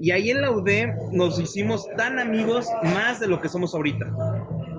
y 0.02 0.12
ahí 0.12 0.32
en 0.32 0.42
la 0.42 0.52
UD 0.52 0.70
nos 1.12 1.40
hicimos 1.40 1.88
tan 1.96 2.18
amigos 2.18 2.68
más 2.84 3.20
de 3.20 3.28
lo 3.28 3.40
que 3.40 3.50
somos 3.50 3.76
ahorita. 3.76 4.08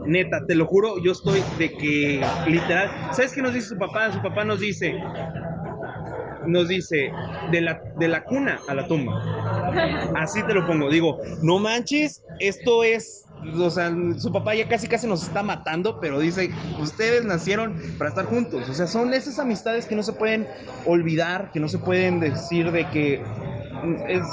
Neta, 0.04 0.44
te 0.46 0.56
lo 0.56 0.66
juro, 0.66 1.00
yo 1.00 1.12
estoy 1.12 1.40
de 1.58 1.70
que 1.70 2.20
literal. 2.48 2.90
¿Sabes 3.12 3.32
qué 3.32 3.40
nos 3.40 3.54
dice 3.54 3.68
su 3.68 3.78
papá? 3.78 4.12
Su 4.12 4.20
papá 4.20 4.44
nos 4.44 4.58
dice, 4.58 4.94
nos 6.46 6.66
dice, 6.66 7.12
de 7.52 7.61
la, 7.61 7.80
de 8.00 8.08
la 8.08 8.24
cuna 8.24 8.61
a 8.66 8.74
la 8.74 8.88
tumba. 8.88 9.22
Así 10.16 10.42
te 10.42 10.54
lo 10.54 10.66
pongo. 10.66 10.90
Digo, 10.90 11.20
no 11.40 11.61
manches, 11.61 12.24
esto 12.40 12.82
es 12.82 13.22
o 13.56 13.70
sea, 13.70 13.92
su 14.18 14.32
papá 14.32 14.54
ya 14.54 14.68
casi 14.68 14.87
casi 14.87 15.06
nos 15.06 15.24
está 15.24 15.42
matando, 15.42 15.98
pero 16.00 16.20
dice, 16.20 16.50
ustedes 16.80 17.24
nacieron 17.24 17.76
para 17.98 18.11
estar 18.11 18.24
juntos. 18.24 18.68
O 18.68 18.74
sea, 18.74 18.87
son 18.87 19.12
esas 19.14 19.38
amistades 19.38 19.87
que 19.87 19.96
no 19.96 20.02
se 20.02 20.12
pueden 20.12 20.46
olvidar, 20.87 21.50
que 21.52 21.61
no 21.61 21.68
se 21.68 21.78
pueden 21.78 22.20
decir 22.20 22.70
de 22.70 22.88
que 22.90 23.22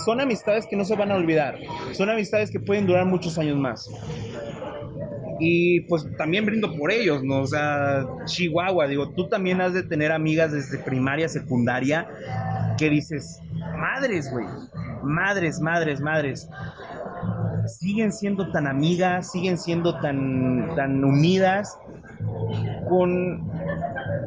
son 0.05 0.21
amistades 0.21 0.65
que 0.67 0.75
no 0.75 0.85
se 0.85 0.95
van 0.95 1.11
a 1.11 1.15
olvidar, 1.15 1.57
son 1.93 2.09
amistades 2.09 2.51
que 2.51 2.59
pueden 2.59 2.85
durar 2.85 3.05
muchos 3.05 3.37
años 3.37 3.57
más. 3.57 3.89
Y 5.39 5.81
pues 5.81 6.05
también 6.17 6.45
brindo 6.45 6.75
por 6.75 6.91
ellos, 6.91 7.23
¿no? 7.23 7.41
O 7.41 7.47
sea, 7.47 8.05
Chihuahua, 8.25 8.87
digo, 8.87 9.09
tú 9.11 9.29
también 9.29 9.61
has 9.61 9.73
de 9.73 9.83
tener 9.83 10.11
amigas 10.11 10.51
desde 10.51 10.79
primaria, 10.79 11.29
secundaria, 11.29 12.07
que 12.77 12.89
dices, 12.89 13.39
madres, 13.77 14.29
güey, 14.31 14.45
madres, 15.01 15.61
madres, 15.61 16.01
madres. 16.01 16.49
Siguen 17.67 18.11
siendo 18.11 18.51
tan 18.51 18.67
amigas, 18.67 19.31
siguen 19.31 19.57
siendo 19.57 19.99
tan, 20.01 20.75
tan 20.75 21.03
unidas 21.05 21.77
con 22.89 23.48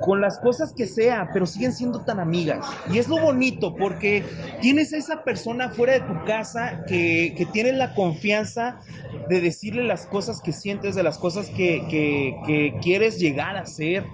con 0.03 0.21
las 0.21 0.39
cosas 0.39 0.73
que 0.75 0.87
sea, 0.87 1.31
pero 1.33 1.47
siguen 1.47 1.73
siendo 1.73 2.01
tan 2.01 2.21
amigas. 2.21 2.67
Y 2.91 2.99
es 2.99 3.09
lo 3.09 3.19
bonito 3.19 3.75
porque 3.75 4.25
tienes 4.61 4.93
a 4.93 4.99
esa 4.99 5.25
persona 5.25 5.71
fuera 5.71 5.95
de 5.95 6.01
tu 6.01 6.25
casa 6.27 6.85
que, 6.87 7.35
que 7.37 7.47
tiene 7.47 7.73
la 7.73 7.95
confianza 7.95 8.81
de 9.29 9.41
decirle 9.41 9.85
las 9.85 10.07
cosas 10.07 10.41
que 10.41 10.53
sientes, 10.53 10.95
de 10.95 11.03
las 11.03 11.19
cosas 11.19 11.49
que, 11.51 11.87
que, 11.89 12.79
quieres 12.83 13.19
llegar 13.19 13.57
a 13.57 13.67
ser, 13.67 14.05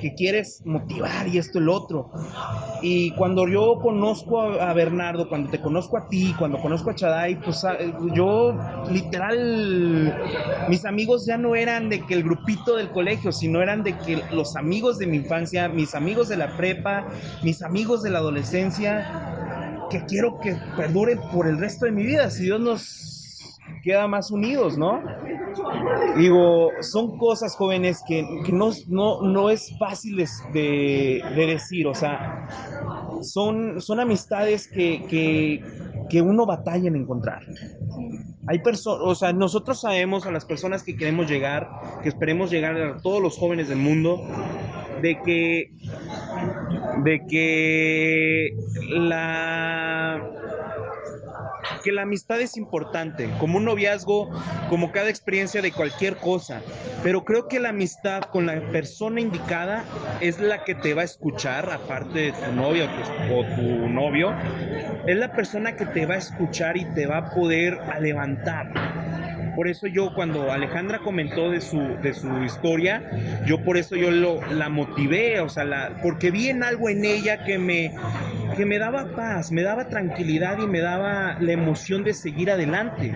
que 0.00 0.14
quieres 0.14 0.62
motivar 0.64 1.28
y 1.28 1.38
esto 1.38 1.60
lo 1.60 1.74
otro. 1.74 2.10
Y 2.82 3.12
cuando 3.12 3.46
yo 3.46 3.78
conozco 3.80 4.40
a, 4.40 4.72
Bernardo, 4.72 5.28
cuando 5.28 5.50
te 5.50 5.60
conozco 5.60 5.98
a 5.98 6.08
ti, 6.08 6.34
cuando 6.38 6.58
conozco 6.58 6.90
a 6.90 6.94
Chaday, 6.94 7.36
pues 7.36 7.64
ah, 7.64 7.76
yo 8.14 8.58
literal, 8.90 10.16
mis 10.68 10.84
amigos 10.84 11.26
ya 11.26 11.36
no 11.36 11.54
eran 11.54 11.88
de 11.88 12.04
que 12.06 12.14
el 12.14 12.24
grupito 12.24 12.76
del 12.76 12.90
colegio, 12.90 13.32
sino 13.32 13.62
eran 13.62 13.82
de 13.82 13.96
que 13.98 14.22
los 14.32 14.56
amigos 14.56 14.98
de 14.98 15.06
mi 15.06 15.18
infancia, 15.18 15.68
mis 15.68 15.94
amigos 15.94 16.28
de 16.28 16.36
la 16.36 16.56
prepa, 16.56 17.06
mis 17.42 17.62
amigos 17.62 18.02
de 18.02 18.10
la 18.10 18.18
adolescencia, 18.18 19.86
que 19.90 20.04
quiero 20.06 20.38
que 20.40 20.56
perduren 20.76 21.20
por 21.32 21.46
el 21.46 21.58
resto 21.58 21.84
de 21.84 21.92
mi 21.92 22.04
vida, 22.04 22.30
si 22.30 22.44
Dios 22.44 22.60
nos 22.60 23.19
queda 23.82 24.06
más 24.06 24.30
unidos, 24.30 24.76
¿no? 24.76 25.02
Digo, 26.16 26.70
son 26.80 27.18
cosas 27.18 27.54
jóvenes 27.56 28.02
que, 28.06 28.22
no, 28.52 28.70
no, 28.88 29.22
no, 29.22 29.50
es 29.50 29.76
fácil 29.78 30.16
de, 30.52 31.22
decir, 31.34 31.86
o 31.86 31.94
sea, 31.94 32.48
son, 33.22 33.80
son 33.80 34.00
amistades 34.00 34.68
que, 34.68 35.04
que, 35.08 35.62
que 36.08 36.22
uno 36.22 36.46
batalla 36.46 36.88
en 36.88 36.96
encontrar. 36.96 37.42
Hay 38.46 38.58
personas, 38.60 39.00
o 39.04 39.14
sea, 39.14 39.32
nosotros 39.32 39.80
sabemos 39.80 40.26
a 40.26 40.30
las 40.30 40.44
personas 40.44 40.82
que 40.82 40.96
queremos 40.96 41.28
llegar, 41.28 41.68
que 42.02 42.08
esperemos 42.08 42.50
llegar 42.50 42.76
a 42.76 42.96
todos 42.98 43.22
los 43.22 43.36
jóvenes 43.36 43.68
del 43.68 43.78
mundo, 43.78 44.20
de 45.02 45.18
que, 45.22 45.72
de 47.04 47.26
que 47.26 48.50
la 48.90 50.39
que 51.82 51.92
la 51.92 52.02
amistad 52.02 52.40
es 52.40 52.56
importante, 52.56 53.28
como 53.38 53.58
un 53.58 53.64
noviazgo, 53.64 54.30
como 54.68 54.92
cada 54.92 55.10
experiencia 55.10 55.62
de 55.62 55.72
cualquier 55.72 56.16
cosa, 56.16 56.60
pero 57.02 57.24
creo 57.24 57.48
que 57.48 57.60
la 57.60 57.70
amistad 57.70 58.22
con 58.22 58.46
la 58.46 58.60
persona 58.70 59.20
indicada 59.20 59.84
es 60.20 60.40
la 60.40 60.64
que 60.64 60.74
te 60.74 60.94
va 60.94 61.02
a 61.02 61.04
escuchar, 61.04 61.70
aparte 61.70 62.18
de 62.18 62.32
tu 62.32 62.52
novia 62.52 62.88
o 63.32 63.44
tu, 63.56 63.88
novio, 63.88 64.34
es 65.06 65.16
la 65.16 65.32
persona 65.32 65.76
que 65.76 65.86
te 65.86 66.06
va 66.06 66.14
a 66.14 66.18
escuchar 66.18 66.76
y 66.76 66.84
te 66.94 67.06
va 67.06 67.18
a 67.18 67.30
poder 67.30 67.78
levantar. 68.00 68.72
Por 69.56 69.68
eso 69.68 69.86
yo 69.86 70.14
cuando 70.14 70.52
Alejandra 70.52 71.00
comentó 71.00 71.50
de 71.50 71.60
su, 71.60 71.78
de 72.02 72.14
su 72.14 72.42
historia, 72.44 73.02
yo 73.46 73.62
por 73.64 73.76
eso 73.76 73.96
yo 73.96 74.10
lo, 74.10 74.40
la 74.52 74.68
motivé, 74.68 75.40
o 75.40 75.48
sea, 75.48 75.64
la, 75.64 75.98
porque 76.02 76.30
vi 76.30 76.48
en 76.48 76.62
algo 76.62 76.88
en 76.88 77.04
ella 77.04 77.44
que 77.44 77.58
me, 77.58 77.92
que 78.56 78.66
me 78.66 78.78
daba 78.78 79.14
paz, 79.14 79.50
me 79.52 79.62
daba 79.62 79.88
tranquilidad 79.88 80.58
y 80.58 80.66
me 80.66 80.80
daba 80.80 81.36
la 81.40 81.52
emoción 81.52 82.04
de 82.04 82.14
seguir 82.14 82.50
adelante. 82.50 83.12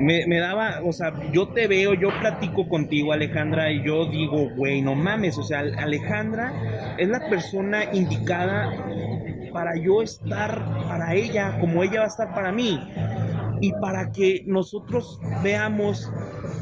Me, 0.00 0.38
daba, 0.38 0.80
o 0.84 0.92
sea, 0.92 1.12
yo 1.32 1.48
te 1.52 1.68
veo, 1.68 1.94
yo 1.94 2.10
platico 2.18 2.68
contigo, 2.68 3.12
Alejandra, 3.12 3.70
y 3.70 3.84
yo 3.84 4.06
digo, 4.06 4.50
güey, 4.56 4.82
no 4.82 4.94
mames, 4.94 5.38
o 5.38 5.44
sea, 5.44 5.60
Alejandra 5.78 6.52
es 6.98 7.08
la 7.08 7.28
persona 7.28 7.84
indicada 7.92 8.68
para 9.52 9.76
yo 9.76 10.02
estar 10.02 10.64
para 10.88 11.14
ella 11.14 11.58
como 11.60 11.82
ella 11.82 12.00
va 12.00 12.06
a 12.06 12.08
estar 12.08 12.34
para 12.34 12.52
mí 12.52 12.78
y 13.62 13.72
para 13.74 14.10
que 14.10 14.42
nosotros 14.46 15.22
veamos 15.42 16.12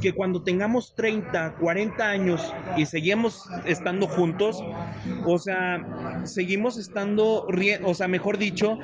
que 0.03 0.13
cuando 0.13 0.43
tengamos 0.43 0.95
30, 0.95 1.57
40 1.59 2.09
años 2.09 2.59
y 2.77 2.85
seguimos 2.85 3.43
estando 3.65 4.07
juntos, 4.07 4.63
o 5.25 5.39
sea, 5.39 5.83
seguimos 6.25 6.77
estando, 6.77 7.47
o 7.85 7.95
sea, 7.95 8.07
mejor 8.07 8.37
dicho, 8.37 8.79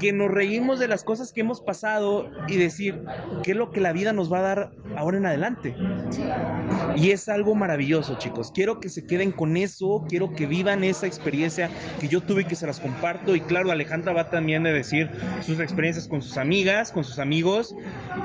que 0.00 0.12
nos 0.12 0.30
reímos 0.30 0.78
de 0.78 0.88
las 0.88 1.04
cosas 1.04 1.32
que 1.32 1.40
hemos 1.40 1.60
pasado 1.60 2.30
y 2.48 2.56
decir 2.56 3.02
qué 3.42 3.52
es 3.52 3.56
lo 3.56 3.70
que 3.70 3.80
la 3.80 3.92
vida 3.92 4.12
nos 4.12 4.32
va 4.32 4.38
a 4.38 4.42
dar 4.42 4.70
ahora 4.96 5.18
en 5.18 5.26
adelante. 5.26 5.74
Y 6.96 7.10
es 7.10 7.28
algo 7.28 7.54
maravilloso, 7.54 8.16
chicos. 8.18 8.52
Quiero 8.52 8.80
que 8.80 8.88
se 8.88 9.06
queden 9.06 9.32
con 9.32 9.56
eso, 9.56 10.04
quiero 10.08 10.32
que 10.32 10.46
vivan 10.46 10.84
esa 10.84 11.06
experiencia 11.06 11.70
que 12.00 12.08
yo 12.08 12.20
tuve 12.20 12.42
y 12.42 12.44
que 12.44 12.56
se 12.56 12.66
las 12.66 12.80
comparto. 12.80 13.34
Y 13.34 13.40
claro, 13.40 13.70
Alejandra 13.70 14.12
va 14.12 14.30
también 14.30 14.66
a 14.66 14.70
decir 14.70 15.10
sus 15.40 15.60
experiencias 15.60 16.08
con 16.08 16.22
sus 16.22 16.36
amigas, 16.36 16.92
con 16.92 17.04
sus 17.04 17.18
amigos. 17.18 17.74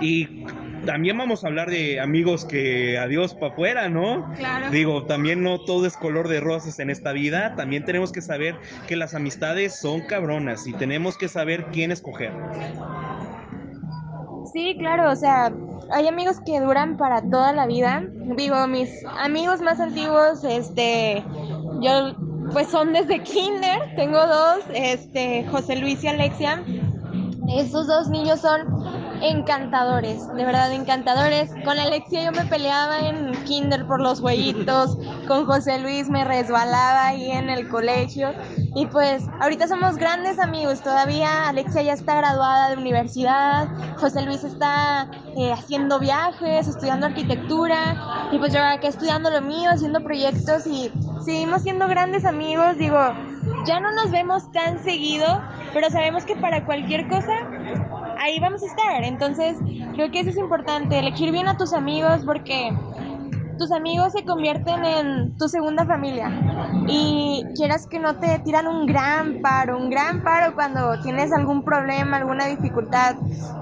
Y 0.01 0.45
también 0.85 1.17
vamos 1.17 1.43
a 1.43 1.47
hablar 1.47 1.69
de 1.69 1.99
amigos 1.99 2.45
que 2.45 2.97
adiós 2.97 3.33
para 3.33 3.53
afuera, 3.53 3.89
¿no? 3.89 4.31
Claro. 4.37 4.69
Digo, 4.71 5.05
también 5.05 5.43
no 5.43 5.59
todo 5.59 5.85
es 5.85 5.97
color 5.97 6.27
de 6.27 6.39
rosas 6.39 6.79
en 6.79 6.89
esta 6.89 7.11
vida. 7.11 7.55
También 7.55 7.85
tenemos 7.85 8.11
que 8.11 8.21
saber 8.21 8.55
que 8.87 8.95
las 8.95 9.13
amistades 9.13 9.79
son 9.79 10.01
cabronas 10.01 10.67
y 10.67 10.73
tenemos 10.73 11.17
que 11.17 11.27
saber 11.27 11.67
quién 11.71 11.91
escoger. 11.91 12.31
Sí, 14.51 14.75
claro, 14.77 15.11
o 15.11 15.15
sea, 15.15 15.51
hay 15.91 16.07
amigos 16.07 16.39
que 16.45 16.59
duran 16.59 16.97
para 16.97 17.21
toda 17.21 17.53
la 17.53 17.65
vida. 17.65 18.03
Digo, 18.37 18.67
mis 18.67 18.89
amigos 19.19 19.61
más 19.61 19.79
antiguos, 19.79 20.43
este, 20.43 21.23
yo, 21.81 22.15
pues 22.51 22.67
son 22.67 22.93
desde 22.93 23.21
kinder, 23.23 23.95
tengo 23.95 24.19
dos, 24.25 24.59
este, 24.73 25.45
José 25.49 25.77
Luis 25.77 26.03
y 26.03 26.07
Alexia. 26.07 26.63
Estos 27.49 27.87
dos 27.87 28.09
niños 28.09 28.39
son 28.39 28.72
encantadores, 29.23 30.27
de 30.35 30.45
verdad 30.45 30.71
encantadores. 30.73 31.49
Con 31.63 31.79
Alexia 31.79 32.25
yo 32.25 32.31
me 32.31 32.45
peleaba 32.45 32.99
en 32.99 33.31
kinder 33.45 33.87
por 33.87 34.01
los 34.01 34.19
huevitos, 34.19 34.97
con 35.27 35.45
José 35.45 35.79
Luis 35.79 36.09
me 36.09 36.25
resbalaba 36.25 37.07
ahí 37.07 37.31
en 37.31 37.49
el 37.49 37.69
colegio 37.69 38.33
y 38.75 38.85
pues 38.87 39.23
ahorita 39.39 39.67
somos 39.67 39.95
grandes 39.95 40.39
amigos 40.39 40.81
todavía. 40.81 41.47
Alexia 41.47 41.81
ya 41.83 41.93
está 41.93 42.15
graduada 42.15 42.69
de 42.69 42.77
universidad, 42.77 43.67
José 43.97 44.23
Luis 44.23 44.43
está 44.43 45.09
eh, 45.37 45.53
haciendo 45.53 45.99
viajes, 45.99 46.67
estudiando 46.67 47.05
arquitectura 47.05 48.29
y 48.31 48.37
pues 48.37 48.53
yo 48.53 48.61
acá 48.61 48.89
estudiando 48.89 49.29
lo 49.29 49.41
mío, 49.41 49.69
haciendo 49.71 50.01
proyectos 50.03 50.67
y 50.67 50.91
seguimos 51.23 51.61
siendo 51.61 51.87
grandes 51.87 52.25
amigos. 52.25 52.77
Digo, 52.77 52.99
ya 53.65 53.79
no 53.79 53.93
nos 53.93 54.11
vemos 54.11 54.51
tan 54.51 54.83
seguido, 54.83 55.41
pero 55.73 55.89
sabemos 55.89 56.25
que 56.25 56.35
para 56.35 56.65
cualquier 56.65 57.07
cosa 57.07 57.31
ahí 58.23 58.39
vamos 58.39 58.63
a 58.63 58.67
estar. 58.67 59.03
Entonces, 59.03 59.57
creo 59.93 60.09
que 60.11 60.21
eso 60.21 60.29
es 60.29 60.37
importante, 60.37 60.97
elegir 60.97 61.31
bien 61.31 61.47
a 61.47 61.57
tus 61.57 61.73
amigos 61.73 62.21
porque 62.25 62.71
tus 63.57 63.71
amigos 63.71 64.13
se 64.13 64.23
convierten 64.23 64.83
en 64.83 65.37
tu 65.37 65.47
segunda 65.47 65.85
familia 65.85 66.31
y 66.87 67.45
quieras 67.55 67.85
que 67.85 67.99
no 67.99 68.15
te 68.15 68.39
tiran 68.39 68.65
un 68.67 68.85
gran 68.87 69.41
paro, 69.41 69.77
un 69.77 69.89
gran 69.89 70.23
paro 70.23 70.55
cuando 70.55 70.99
tienes 71.01 71.31
algún 71.31 71.63
problema, 71.63 72.17
alguna 72.17 72.45
dificultad, 72.45 73.15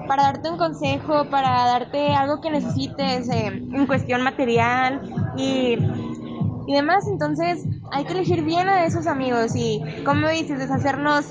para 0.08 0.22
darte 0.22 0.50
un 0.50 0.56
consejo, 0.56 1.28
para 1.28 1.50
darte 1.66 2.14
algo 2.14 2.40
que 2.40 2.50
necesites 2.50 3.28
eh, 3.28 3.46
en 3.48 3.86
cuestión 3.86 4.22
material 4.22 5.02
y, 5.36 5.76
y 6.66 6.72
demás. 6.72 7.06
Entonces 7.06 7.66
hay 7.90 8.04
que 8.04 8.12
elegir 8.12 8.42
bien 8.44 8.68
a 8.68 8.86
esos 8.86 9.06
amigos 9.06 9.54
y, 9.56 9.82
como 10.04 10.28
dices, 10.28 10.58
deshacernos 10.58 11.26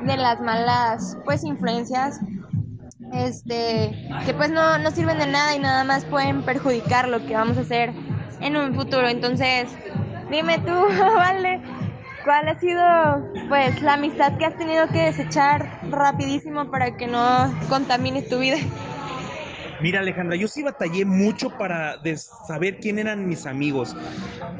de 0.00 0.16
las 0.16 0.40
malas 0.40 1.18
pues 1.26 1.44
influencias 1.44 2.18
este, 3.12 3.90
que 4.24 4.34
pues 4.34 4.50
no, 4.50 4.78
no 4.78 4.90
sirven 4.90 5.18
de 5.18 5.26
nada 5.26 5.54
y 5.54 5.58
nada 5.58 5.84
más 5.84 6.04
pueden 6.04 6.42
perjudicar 6.42 7.08
lo 7.08 7.24
que 7.26 7.34
vamos 7.34 7.56
a 7.58 7.62
hacer 7.62 7.92
en 8.40 8.56
un 8.56 8.74
futuro. 8.74 9.08
Entonces, 9.08 9.68
dime 10.30 10.58
tú, 10.58 10.72
Vale, 11.16 11.60
¿cuál 12.24 12.48
ha 12.48 12.58
sido 12.58 12.80
pues 13.48 13.80
la 13.82 13.94
amistad 13.94 14.36
que 14.38 14.46
has 14.46 14.56
tenido 14.56 14.86
que 14.88 15.02
desechar 15.06 15.68
rapidísimo 15.90 16.70
para 16.70 16.96
que 16.96 17.06
no 17.06 17.52
contamine 17.68 18.22
tu 18.22 18.38
vida? 18.38 18.58
Mira, 19.80 20.00
Alejandra, 20.00 20.36
yo 20.36 20.46
sí 20.46 20.62
batallé 20.62 21.06
mucho 21.06 21.48
para 21.56 21.98
saber 22.16 22.78
quién 22.80 22.98
eran 22.98 23.26
mis 23.26 23.46
amigos. 23.46 23.96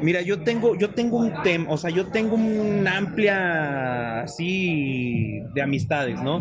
Mira, 0.01 0.23
yo 0.23 0.43
tengo, 0.43 0.75
yo 0.77 0.95
tengo 0.95 1.19
un 1.19 1.43
tema, 1.43 1.71
o 1.71 1.77
sea, 1.77 1.91
yo 1.91 2.07
tengo 2.07 2.37
una 2.37 2.97
amplia 2.97 4.23
así 4.23 5.43
de 5.53 5.61
amistades, 5.61 6.23
¿no? 6.23 6.41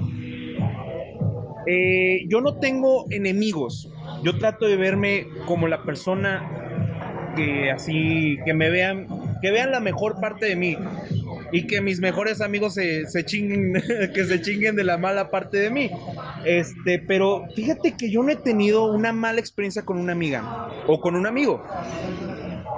Eh, 1.72 2.26
yo 2.28 2.42
no 2.42 2.56
tengo 2.56 3.06
enemigos. 3.12 3.92
Yo 4.24 4.40
trato 4.40 4.66
de 4.66 4.76
verme 4.76 5.28
como 5.46 5.68
la 5.68 5.84
persona 5.84 7.32
que 7.36 7.70
así, 7.70 8.40
que 8.44 8.56
me 8.56 8.72
vean, 8.72 9.06
que 9.40 9.52
vean 9.52 9.70
la 9.70 9.80
mejor 9.80 10.20
parte 10.20 10.48
de 10.48 10.56
mí 10.56 10.76
y 11.52 11.68
que 11.68 11.80
mis 11.82 12.00
mejores 12.00 12.42
amigos 12.42 12.74
se, 12.74 13.06
chinguen, 13.24 13.74
que 14.16 14.26
se 14.26 14.42
chinguen 14.42 14.76
de 14.76 14.84
la 14.84 14.98
mala 14.98 15.30
parte 15.30 15.58
de 15.58 15.70
mí. 15.70 15.92
Este, 16.44 16.98
pero 16.98 17.46
fíjate 17.56 17.96
que 17.96 18.10
yo 18.10 18.24
no 18.24 18.32
he 18.32 18.36
tenido 18.36 18.92
una 18.92 19.14
mala 19.14 19.40
experiencia 19.40 19.84
con 19.84 20.00
una 20.00 20.14
amiga 20.14 20.72
o 20.88 21.00
con 21.00 21.16
un 21.16 21.28
amigo. 21.28 21.64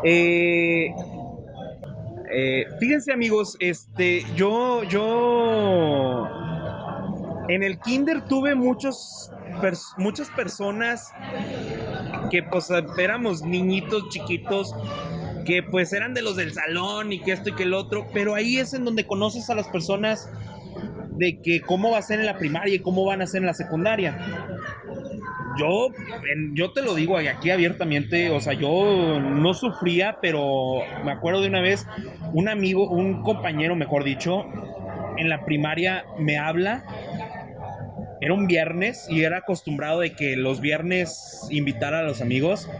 Eh, 0.04 0.94
eh, 2.34 2.66
fíjense 2.78 3.14
amigos, 3.14 3.56
este, 3.62 4.26
yo, 4.36 4.84
yo 4.84 6.41
en 7.50 7.64
el 7.64 7.80
kinder 7.80 8.24
tuve 8.26 8.56
muchos, 8.56 9.32
muchas 9.98 10.30
personas 10.30 11.14
que 12.30 12.44
pues 12.44 12.70
éramos 12.98 13.42
niñitos 13.44 14.10
chiquitos 14.10 14.74
que 15.46 15.64
pues 15.64 15.92
eran 15.94 16.14
de 16.14 16.22
los 16.22 16.36
del 16.36 16.54
salón 16.54 17.14
y 17.14 17.20
que 17.20 17.32
esto 17.32 17.50
y 17.50 17.54
que 17.54 17.64
el 17.64 17.74
otro, 17.74 18.08
pero 18.14 18.36
ahí 18.36 18.58
es 18.58 18.74
en 18.74 18.86
donde 18.86 19.06
conoces 19.06 19.50
a 19.50 19.56
las 19.56 19.68
personas 19.68 20.30
de 21.18 21.40
que 21.42 21.62
cómo 21.62 21.92
va 21.92 21.98
a 21.98 22.02
ser 22.02 22.20
en 22.20 22.26
la 22.26 22.38
primaria 22.38 22.76
y 22.76 22.80
cómo 22.80 23.06
van 23.06 23.22
a 23.22 23.28
ser 23.28 23.42
en 23.42 23.48
la 23.48 23.54
secundaria. 23.54 24.18
Yo, 25.58 25.90
yo 26.54 26.72
te 26.72 26.82
lo 26.82 26.96
digo 26.96 27.18
aquí 27.18 27.52
abiertamente, 27.52 28.30
o 28.30 28.40
sea, 28.40 28.54
yo 28.54 29.20
no 29.20 29.54
sufría, 29.54 30.18
pero 30.22 30.80
me 31.04 31.12
acuerdo 31.12 31.42
de 31.42 31.50
una 31.50 31.62
vez, 31.62 31.86
un 32.34 32.48
amigo, 32.48 32.90
un 32.90 33.22
compañero, 33.22 33.76
mejor 33.76 34.04
dicho, 34.04 34.46
en 35.18 35.30
la 35.30 35.44
primaria 35.46 36.06
me 36.18 36.38
habla 36.38 36.84
era 38.22 38.34
un 38.34 38.48
viernes 38.48 39.06
y 39.10 39.24
era 39.24 39.40
acostumbrado 39.40 40.00
de 40.02 40.16
que 40.16 40.38
los 40.38 40.62
viernes 40.62 41.48
invitara 41.52 42.00
a 42.00 42.04
los 42.04 42.22
amigos. 42.22 42.72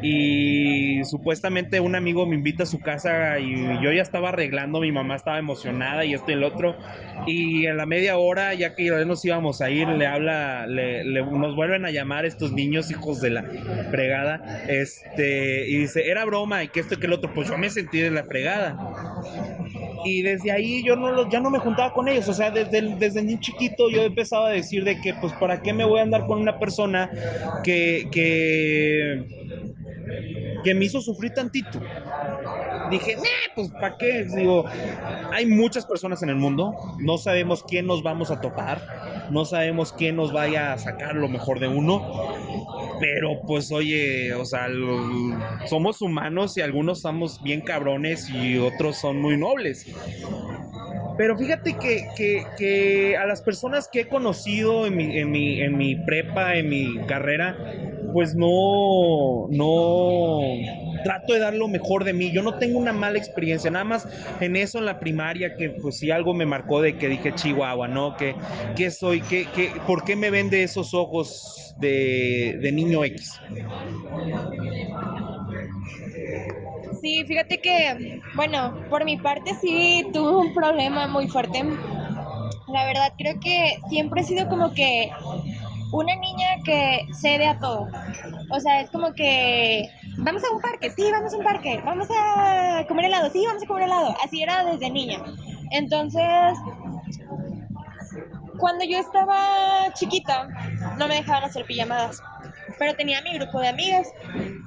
Y 0.00 1.04
supuestamente 1.04 1.80
un 1.80 1.94
amigo 1.94 2.26
me 2.26 2.34
invita 2.36 2.64
a 2.64 2.66
su 2.66 2.82
casa 2.82 3.38
y 3.38 3.80
yo 3.82 3.92
ya 3.92 4.02
estaba 4.02 4.30
arreglando, 4.30 4.80
mi 4.80 4.92
mamá 4.92 5.16
estaba 5.16 5.38
emocionada 5.38 6.04
y 6.04 6.14
esto 6.14 6.32
y 6.32 6.34
el 6.34 6.44
otro. 6.44 6.78
Y 7.24 7.66
en 7.66 7.76
la 7.76 7.86
media 7.86 8.18
hora 8.18 8.54
ya 8.54 8.74
que 8.74 8.86
ya 8.86 9.04
nos 9.04 9.24
íbamos 9.24 9.60
a 9.60 9.70
ir 9.70 9.88
le 9.88 10.06
habla, 10.06 10.66
le, 10.66 11.04
nos 11.04 11.54
vuelven 11.54 11.84
a 11.84 11.90
llamar 11.92 12.24
estos 12.26 12.52
niños 12.52 12.90
hijos 12.90 13.20
de 13.20 13.30
la 13.30 13.46
fregada 13.90 14.42
este 14.66 15.68
y 15.68 15.78
dice 15.78 16.08
era 16.10 16.24
broma 16.24 16.64
y 16.64 16.68
que 16.70 16.80
esto 16.80 16.94
y 16.94 16.98
que 16.98 17.06
el 17.06 17.12
otro 17.12 17.32
pues 17.32 17.48
yo 17.48 17.58
me 17.58 17.70
sentí 17.70 18.00
de 18.00 18.10
la 18.10 18.24
fregada 18.24 18.80
y 20.04 20.22
desde 20.22 20.50
ahí 20.52 20.82
yo 20.84 20.96
no 20.96 21.28
ya 21.30 21.40
no 21.40 21.50
me 21.50 21.58
juntaba 21.58 21.92
con 21.92 22.08
ellos, 22.08 22.28
o 22.28 22.34
sea, 22.34 22.50
desde, 22.50 22.96
desde 22.96 23.22
muy 23.22 23.38
chiquito 23.40 23.90
yo 23.90 24.02
empezaba 24.02 24.48
a 24.48 24.52
decir 24.52 24.84
de 24.84 25.00
que 25.00 25.14
pues 25.14 25.32
para 25.34 25.62
qué 25.62 25.72
me 25.72 25.84
voy 25.84 26.00
a 26.00 26.02
andar 26.02 26.26
con 26.26 26.40
una 26.40 26.58
persona 26.58 27.10
que, 27.64 28.08
que, 28.12 29.24
que 30.64 30.74
me 30.74 30.84
hizo 30.86 31.00
sufrir 31.00 31.32
tantito. 31.32 31.80
Dije, 32.90 33.16
pues 33.54 33.70
para 33.78 33.96
qué, 33.96 34.24
digo, 34.34 34.64
hay 35.30 35.46
muchas 35.46 35.86
personas 35.86 36.22
en 36.22 36.30
el 36.30 36.36
mundo, 36.36 36.74
no 36.98 37.18
sabemos 37.18 37.62
quién 37.64 37.86
nos 37.86 38.02
vamos 38.02 38.30
a 38.30 38.40
topar, 38.40 38.82
no 39.30 39.44
sabemos 39.44 39.92
quién 39.92 40.16
nos 40.16 40.32
vaya 40.32 40.72
a 40.72 40.78
sacar 40.78 41.14
lo 41.14 41.28
mejor 41.28 41.60
de 41.60 41.68
uno, 41.68 42.02
pero 43.02 43.42
pues 43.44 43.72
oye, 43.72 44.32
o 44.32 44.44
sea, 44.44 44.68
somos 45.64 46.00
humanos 46.00 46.56
y 46.56 46.60
algunos 46.60 47.00
somos 47.00 47.40
bien 47.42 47.60
cabrones 47.62 48.28
y 48.28 48.58
otros 48.58 49.00
son 49.00 49.20
muy 49.20 49.36
nobles. 49.36 49.88
Pero 51.16 51.36
fíjate 51.36 51.78
que, 51.78 52.12
que, 52.56 53.16
a 53.16 53.26
las 53.26 53.42
personas 53.42 53.88
que 53.90 54.02
he 54.02 54.08
conocido 54.08 54.86
en 54.86 54.96
mi, 54.96 55.18
en 55.18 55.30
mi, 55.30 55.60
en 55.60 55.76
mi 55.76 55.96
prepa, 55.96 56.56
en 56.56 56.68
mi 56.68 57.04
carrera, 57.06 57.60
pues 58.12 58.34
no, 58.34 59.46
no 59.50 60.72
trato 61.02 61.32
de 61.32 61.40
dar 61.40 61.54
lo 61.54 61.68
mejor 61.68 62.04
de 62.04 62.12
mí. 62.12 62.30
Yo 62.32 62.42
no 62.42 62.58
tengo 62.58 62.78
una 62.78 62.92
mala 62.92 63.18
experiencia, 63.18 63.70
nada 63.70 63.84
más 63.84 64.06
en 64.40 64.56
eso 64.56 64.78
en 64.78 64.86
la 64.86 64.98
primaria, 65.00 65.56
que 65.56 65.70
pues 65.70 65.98
si 65.98 66.10
algo 66.10 66.34
me 66.34 66.46
marcó 66.46 66.80
de 66.80 66.96
que 66.96 67.08
dije 67.08 67.34
Chihuahua, 67.34 67.88
¿no? 67.88 68.16
Que, 68.16 68.34
que 68.76 68.90
soy, 68.90 69.20
que, 69.22 69.46
que, 69.50 69.70
¿por 69.86 70.04
qué 70.04 70.16
me 70.16 70.30
ven 70.30 70.50
de 70.50 70.62
esos 70.64 70.94
ojos 70.94 71.74
de, 71.78 72.58
de 72.60 72.72
niño 72.72 73.04
X? 73.04 73.40
Sí, 77.00 77.24
fíjate 77.26 77.60
que, 77.60 78.20
bueno, 78.36 78.74
por 78.88 79.04
mi 79.04 79.16
parte 79.16 79.54
sí 79.60 80.06
tuve 80.12 80.36
un 80.36 80.54
problema 80.54 81.06
muy 81.08 81.26
fuerte. 81.28 81.64
La 82.68 82.84
verdad, 82.86 83.12
creo 83.18 83.34
que 83.40 83.76
siempre 83.88 84.20
he 84.20 84.24
sido 84.24 84.48
como 84.48 84.72
que 84.72 85.10
una 85.92 86.14
niña 86.16 86.46
que 86.64 87.06
cede 87.12 87.46
a 87.48 87.58
todo. 87.58 87.88
O 88.50 88.60
sea, 88.60 88.80
es 88.80 88.90
como 88.90 89.12
que 89.14 89.88
vamos 90.22 90.42
a 90.44 90.54
un 90.54 90.60
parque, 90.60 90.90
sí, 90.90 91.10
vamos 91.10 91.34
a 91.34 91.36
un 91.36 91.44
parque, 91.44 91.82
vamos 91.84 92.08
a 92.10 92.84
comer 92.88 93.06
helado, 93.06 93.30
sí, 93.30 93.44
vamos 93.46 93.62
a 93.62 93.66
comer 93.66 93.84
helado. 93.84 94.14
Así 94.24 94.42
era 94.42 94.64
desde 94.64 94.90
niña. 94.90 95.22
Entonces, 95.70 96.58
cuando 98.58 98.84
yo 98.84 98.98
estaba 98.98 99.92
chiquita, 99.94 100.48
no 100.98 101.08
me 101.08 101.16
dejaban 101.16 101.44
hacer 101.44 101.64
pijamadas 101.64 102.22
pero 102.78 102.96
tenía 102.96 103.22
mi 103.22 103.34
grupo 103.34 103.60
de 103.60 103.68
amigas 103.68 104.08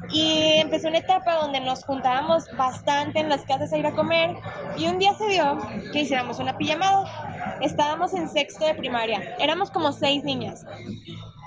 y 0.09 0.53
empezó 0.59 0.87
una 0.87 0.99
etapa 0.99 1.35
donde 1.35 1.59
nos 1.59 1.83
juntábamos 1.83 2.45
bastante 2.55 3.19
en 3.19 3.27
las 3.27 3.41
casas 3.41 3.73
a 3.73 3.77
ir 3.77 3.85
a 3.85 3.91
comer 3.91 4.37
y 4.77 4.87
un 4.87 4.99
día 4.99 5.13
se 5.15 5.27
dio 5.27 5.57
que 5.91 6.01
hiciéramos 6.01 6.39
una 6.39 6.57
pijamada. 6.57 7.57
Estábamos 7.61 8.13
en 8.13 8.29
sexto 8.29 8.65
de 8.65 8.75
primaria, 8.75 9.35
éramos 9.39 9.69
como 9.69 9.91
seis 9.91 10.23
niñas. 10.23 10.65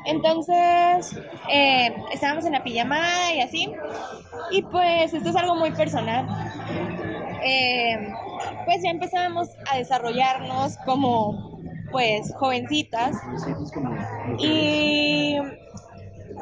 Entonces, 0.08 1.14
eh, 1.50 1.94
estábamos 2.12 2.46
en 2.46 2.52
la 2.52 2.64
pijamada 2.64 3.34
y 3.34 3.40
así. 3.42 3.70
Y 4.50 4.62
pues 4.62 5.12
esto 5.12 5.28
es 5.28 5.36
algo 5.36 5.54
muy 5.54 5.70
personal. 5.70 6.26
Eh, 7.44 8.14
pues 8.64 8.82
ya 8.82 8.90
empezábamos 8.90 9.48
a 9.70 9.76
desarrollarnos 9.76 10.78
como 10.86 11.60
pues 11.90 12.34
jovencitas. 12.36 13.16
Y 14.38 15.36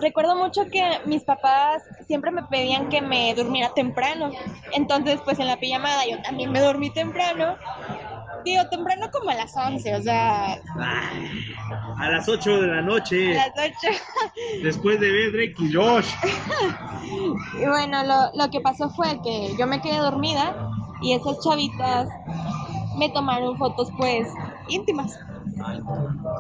recuerdo 0.01 0.37
mucho 0.37 0.69
que 0.71 0.85
mis 1.07 1.25
papás 1.25 1.83
siempre 2.07 2.31
me 2.31 2.45
pedían 2.45 2.89
que 2.89 3.01
me 3.01 3.35
durmiera 3.35 3.75
temprano. 3.75 4.31
Entonces, 4.75 5.21
pues 5.25 5.41
en 5.41 5.49
la 5.49 5.57
pijamada 5.57 6.07
yo 6.09 6.23
también 6.23 6.53
me 6.53 6.61
dormí 6.61 6.91
temprano. 6.91 7.57
Tío, 8.47 8.65
temprano 8.69 9.11
como 9.11 9.31
a 9.31 9.35
las 9.35 9.57
11, 9.57 9.97
o 9.97 10.03
sea... 10.03 10.63
a 11.99 12.09
las 12.09 12.29
8 12.29 12.61
de 12.61 12.67
la 12.69 12.81
noche. 12.81 13.37
A 13.37 13.49
las 13.49 13.73
8. 13.83 13.99
después 14.63 15.01
de 15.01 15.11
ver 15.11 15.33
Drake 15.33 15.57
y 15.59 15.73
Josh. 15.73 16.07
y 17.61 17.67
bueno, 17.67 18.05
lo, 18.05 18.31
lo 18.35 18.49
que 18.49 18.61
pasó 18.61 18.89
fue 18.91 19.21
que 19.25 19.57
yo 19.59 19.67
me 19.67 19.81
quedé 19.81 19.99
dormida 19.99 20.55
y 21.03 21.15
esas 21.15 21.43
chavitas 21.43 22.09
me 22.97 23.09
tomaron 23.09 23.59
fotos 23.59 23.91
pues 23.99 24.29
íntimas. 24.69 25.19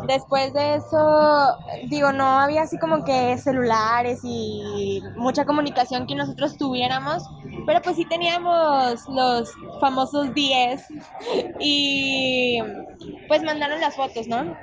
Después 0.07 0.53
de 0.53 0.77
eso, 0.77 1.57
digo, 1.88 2.12
no 2.12 2.25
había 2.25 2.62
así 2.62 2.79
como 2.79 3.05
que 3.05 3.37
celulares 3.38 4.21
y 4.23 5.03
mucha 5.16 5.45
comunicación 5.45 6.07
que 6.07 6.14
nosotros 6.14 6.57
tuviéramos, 6.57 7.23
pero 7.66 7.83
pues 7.83 7.97
sí 7.97 8.05
teníamos 8.05 9.01
los 9.09 9.53
famosos 9.81 10.33
10 10.35 10.87
y 11.59 12.59
pues 13.29 13.42
mandaron 13.42 13.81
las 13.81 13.97
fotos, 13.97 14.29
¿no? 14.29 14.57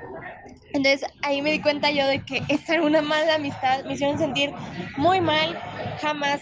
Entonces 0.73 1.05
ahí 1.21 1.41
me 1.41 1.51
di 1.51 1.61
cuenta 1.61 1.91
yo 1.91 2.07
de 2.07 2.23
que 2.23 2.41
esta 2.47 2.75
era 2.75 2.83
una 2.83 3.01
mala 3.01 3.35
amistad, 3.35 3.83
me 3.85 3.93
hicieron 3.93 4.17
sentir 4.17 4.53
muy 4.97 5.21
mal, 5.21 5.55
jamás 5.99 6.41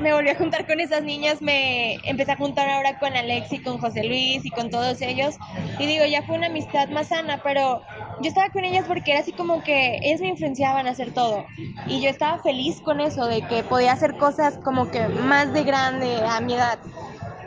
me 0.00 0.12
volví 0.14 0.30
a 0.30 0.34
juntar 0.34 0.66
con 0.66 0.80
esas 0.80 1.02
niñas, 1.02 1.42
me 1.42 1.94
empecé 2.08 2.32
a 2.32 2.36
juntar 2.36 2.68
ahora 2.68 2.98
con 2.98 3.14
Alex 3.16 3.52
y 3.52 3.58
con 3.58 3.78
José 3.78 4.04
Luis 4.04 4.44
y 4.44 4.50
con 4.50 4.70
todos 4.70 5.00
ellos. 5.02 5.36
Y 5.78 5.86
digo, 5.86 6.04
ya 6.06 6.22
fue 6.22 6.36
una 6.36 6.46
amistad 6.46 6.88
más 6.88 7.08
sana, 7.08 7.40
pero 7.42 7.82
yo 8.20 8.28
estaba 8.28 8.50
con 8.50 8.64
ellas 8.64 8.84
porque 8.86 9.12
era 9.12 9.20
así 9.20 9.32
como 9.32 9.62
que 9.62 9.98
ellas 10.02 10.20
me 10.20 10.28
influenciaban 10.28 10.86
a 10.86 10.90
hacer 10.90 11.12
todo. 11.12 11.44
Y 11.86 12.00
yo 12.00 12.10
estaba 12.10 12.42
feliz 12.42 12.80
con 12.82 13.00
eso, 13.00 13.26
de 13.26 13.42
que 13.42 13.62
podía 13.62 13.92
hacer 13.92 14.16
cosas 14.16 14.58
como 14.64 14.90
que 14.90 15.06
más 15.08 15.52
de 15.52 15.64
grande 15.64 16.22
a 16.26 16.40
mi 16.40 16.54
edad. 16.54 16.78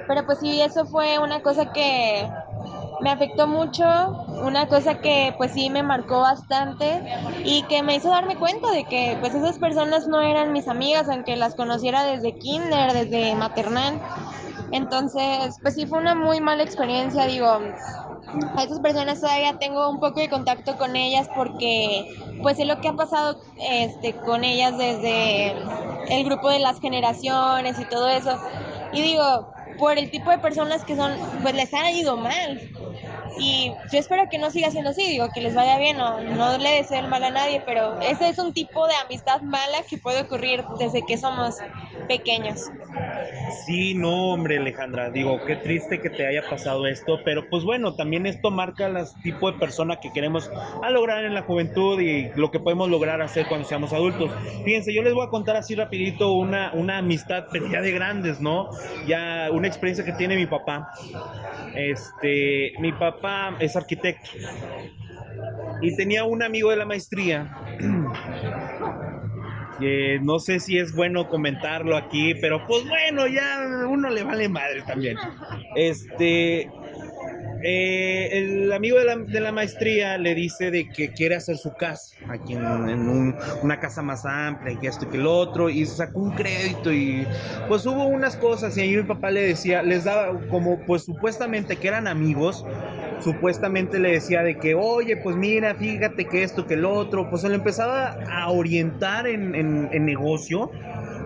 Pero 0.07 0.25
pues 0.25 0.39
sí, 0.39 0.61
eso 0.61 0.85
fue 0.85 1.17
una 1.19 1.41
cosa 1.41 1.71
que 1.73 2.27
me 3.03 3.11
afectó 3.11 3.47
mucho, 3.47 3.83
una 4.43 4.67
cosa 4.67 4.95
que 5.01 5.33
pues 5.37 5.51
sí 5.53 5.69
me 5.69 5.83
marcó 5.83 6.21
bastante 6.21 7.03
y 7.43 7.67
que 7.67 7.83
me 7.83 7.95
hizo 7.95 8.09
darme 8.09 8.37
cuenta 8.37 8.71
de 8.71 8.85
que 8.85 9.17
pues 9.19 9.35
esas 9.35 9.59
personas 9.59 10.07
no 10.07 10.21
eran 10.21 10.53
mis 10.53 10.67
amigas, 10.67 11.09
aunque 11.09 11.35
las 11.35 11.55
conociera 11.55 12.03
desde 12.05 12.37
kinder, 12.39 12.93
desde 12.93 13.35
maternal. 13.35 13.99
Entonces, 14.71 15.55
pues 15.61 15.75
sí 15.75 15.85
fue 15.85 15.99
una 15.99 16.15
muy 16.15 16.41
mala 16.41 16.63
experiencia, 16.63 17.25
digo, 17.25 17.47
a 18.57 18.63
esas 18.63 18.79
personas 18.79 19.19
todavía 19.19 19.57
tengo 19.59 19.89
un 19.89 19.99
poco 19.99 20.19
de 20.19 20.29
contacto 20.29 20.75
con 20.77 20.95
ellas 20.95 21.27
porque 21.35 22.03
pues 22.41 22.57
sé 22.57 22.65
lo 22.65 22.79
que 22.81 22.89
ha 22.89 22.93
pasado 22.93 23.37
este 23.69 24.15
con 24.25 24.43
ellas 24.43 24.77
desde 24.77 25.51
el 26.09 26.23
grupo 26.25 26.49
de 26.49 26.59
las 26.59 26.79
generaciones 26.79 27.79
y 27.79 27.85
todo 27.87 28.07
eso. 28.09 28.37
Y 28.91 29.01
digo, 29.01 29.47
por 29.77 29.97
el 29.97 30.09
tipo 30.11 30.31
de 30.31 30.39
personas 30.39 30.83
que 30.85 30.95
son, 30.95 31.11
pues 31.41 31.53
les 31.55 31.73
ha 31.73 31.91
ido 31.91 32.17
mal. 32.17 32.59
Y 33.35 33.79
yo 33.91 33.99
espero 33.99 34.23
que 34.29 34.37
no 34.39 34.51
siga 34.51 34.71
siendo 34.71 34.91
así, 34.91 35.07
digo, 35.07 35.31
que 35.31 35.41
les 35.41 35.53
vaya 35.55 35.77
bien, 35.79 35.97
no, 35.97 36.21
no 36.23 36.57
le 36.57 36.69
deseo 36.71 36.99
el 36.99 37.07
mal 37.07 37.23
a 37.23 37.31
nadie, 37.31 37.61
pero 37.65 37.97
ese 37.99 38.29
es 38.29 38.37
un 38.39 38.53
tipo 38.53 38.87
de 38.87 38.93
amistad 39.05 39.41
mala 39.41 39.83
que 39.87 39.97
puede 39.97 40.21
ocurrir 40.21 40.67
desde 40.77 41.05
que 41.05 41.17
somos 41.17 41.63
pequeños. 42.07 42.71
Sí, 43.47 43.93
no, 43.95 44.31
hombre, 44.33 44.57
Alejandra, 44.57 45.11
digo, 45.11 45.43
qué 45.45 45.55
triste 45.57 46.01
que 46.01 46.09
te 46.09 46.25
haya 46.27 46.47
pasado 46.47 46.87
esto, 46.87 47.21
pero 47.23 47.47
pues 47.49 47.63
bueno, 47.63 47.95
también 47.95 48.25
esto 48.25 48.51
marca 48.51 48.87
el 48.87 48.95
tipo 49.21 49.51
de 49.51 49.57
persona 49.57 49.99
que 50.01 50.11
queremos 50.11 50.49
lograr 50.89 51.25
en 51.25 51.33
la 51.33 51.43
juventud 51.43 51.99
y 51.99 52.31
lo 52.35 52.51
que 52.51 52.59
podemos 52.59 52.89
lograr 52.89 53.21
hacer 53.21 53.47
cuando 53.47 53.65
seamos 53.65 53.93
adultos. 53.93 54.33
Fíjense, 54.63 54.93
yo 54.93 55.01
les 55.03 55.13
voy 55.13 55.25
a 55.25 55.29
contar 55.29 55.55
así 55.57 55.75
rapidito 55.75 56.33
una, 56.33 56.71
una 56.73 56.97
amistad, 56.99 57.45
pero 57.51 57.65
ya 57.67 57.81
de 57.81 57.91
grandes, 57.91 58.39
¿no? 58.39 58.69
Ya 59.01 59.49
una 59.51 59.67
experiencia 59.67 60.05
que 60.05 60.13
tiene 60.13 60.35
mi 60.35 60.47
papá. 60.47 60.89
Este, 61.73 62.73
mi 62.83 62.91
papá 62.91 63.55
es 63.59 63.77
arquitecto 63.77 64.29
y 65.81 65.95
tenía 65.95 66.25
un 66.25 66.43
amigo 66.43 66.69
de 66.69 66.75
la 66.75 66.85
maestría 66.85 67.47
no 70.21 70.39
sé 70.39 70.59
si 70.59 70.77
es 70.77 70.93
bueno 70.93 71.27
comentarlo 71.27 71.95
aquí, 71.97 72.35
pero 72.35 72.63
pues 72.65 72.83
bueno, 72.87 73.27
ya 73.27 73.59
uno 73.89 74.09
le 74.09 74.23
vale 74.23 74.49
madre 74.49 74.83
también. 74.83 75.17
Este, 75.75 76.69
eh, 77.65 78.29
el 78.33 78.73
amigo 78.73 78.99
de 78.99 79.05
la, 79.05 79.15
de 79.15 79.39
la, 79.39 79.53
maestría 79.53 80.17
le 80.17 80.35
dice 80.35 80.69
de 80.69 80.89
que 80.89 81.13
quiere 81.13 81.35
hacer 81.35 81.57
su 81.57 81.73
casa 81.73 82.13
aquí 82.27 82.55
en, 82.55 82.61
un, 82.63 83.35
una 83.61 83.79
casa 83.79 84.01
más 84.01 84.25
amplia 84.25 84.77
que 84.77 84.87
esto 84.87 85.05
y 85.05 85.07
que 85.07 85.17
el 85.17 85.25
otro 85.25 85.69
y 85.69 85.85
sacó 85.85 86.19
un 86.19 86.31
crédito 86.31 86.91
y 86.91 87.25
pues 87.69 87.85
hubo 87.85 88.05
unas 88.05 88.35
cosas 88.35 88.77
y 88.77 88.81
ahí 88.81 88.97
mi 88.97 89.03
papá 89.03 89.31
le 89.31 89.43
decía, 89.43 89.81
les 89.81 90.03
daba 90.03 90.37
como 90.49 90.77
pues 90.85 91.03
supuestamente 91.03 91.77
que 91.77 91.87
eran 91.87 92.07
amigos, 92.07 92.65
supuestamente 93.21 93.97
le 93.97 94.11
decía 94.11 94.43
de 94.43 94.57
que 94.57 94.75
oye 94.75 95.15
pues 95.15 95.37
mira 95.37 95.73
fíjate 95.75 96.25
que 96.25 96.43
esto 96.43 96.67
que 96.67 96.73
el 96.73 96.83
otro, 96.83 97.29
pues 97.29 97.43
se 97.43 97.49
le 97.49 97.55
empezaba 97.55 98.17
a 98.29 98.49
orientar 98.49 99.25
en, 99.25 99.55
en, 99.55 99.87
en 99.93 100.05
negocio 100.05 100.69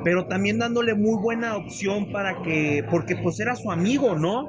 pero 0.08 0.26
también 0.26 0.58
dándole 0.58 0.94
muy 0.94 1.22
buena 1.22 1.58
opción 1.58 2.14
para 2.14 2.42
que, 2.42 2.82
porque 2.90 3.18
pues 3.18 3.42
era 3.42 3.58
su 3.58 3.70
amigo, 3.70 4.16
¿no? 4.16 4.48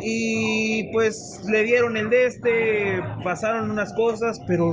Y 0.00 0.92
pues 0.92 1.40
le 1.50 1.64
dieron 1.64 1.96
el 1.96 2.08
de 2.08 2.26
este, 2.26 3.02
pasaron 3.24 3.68
unas 3.68 3.92
cosas, 3.94 4.40
pero 4.46 4.72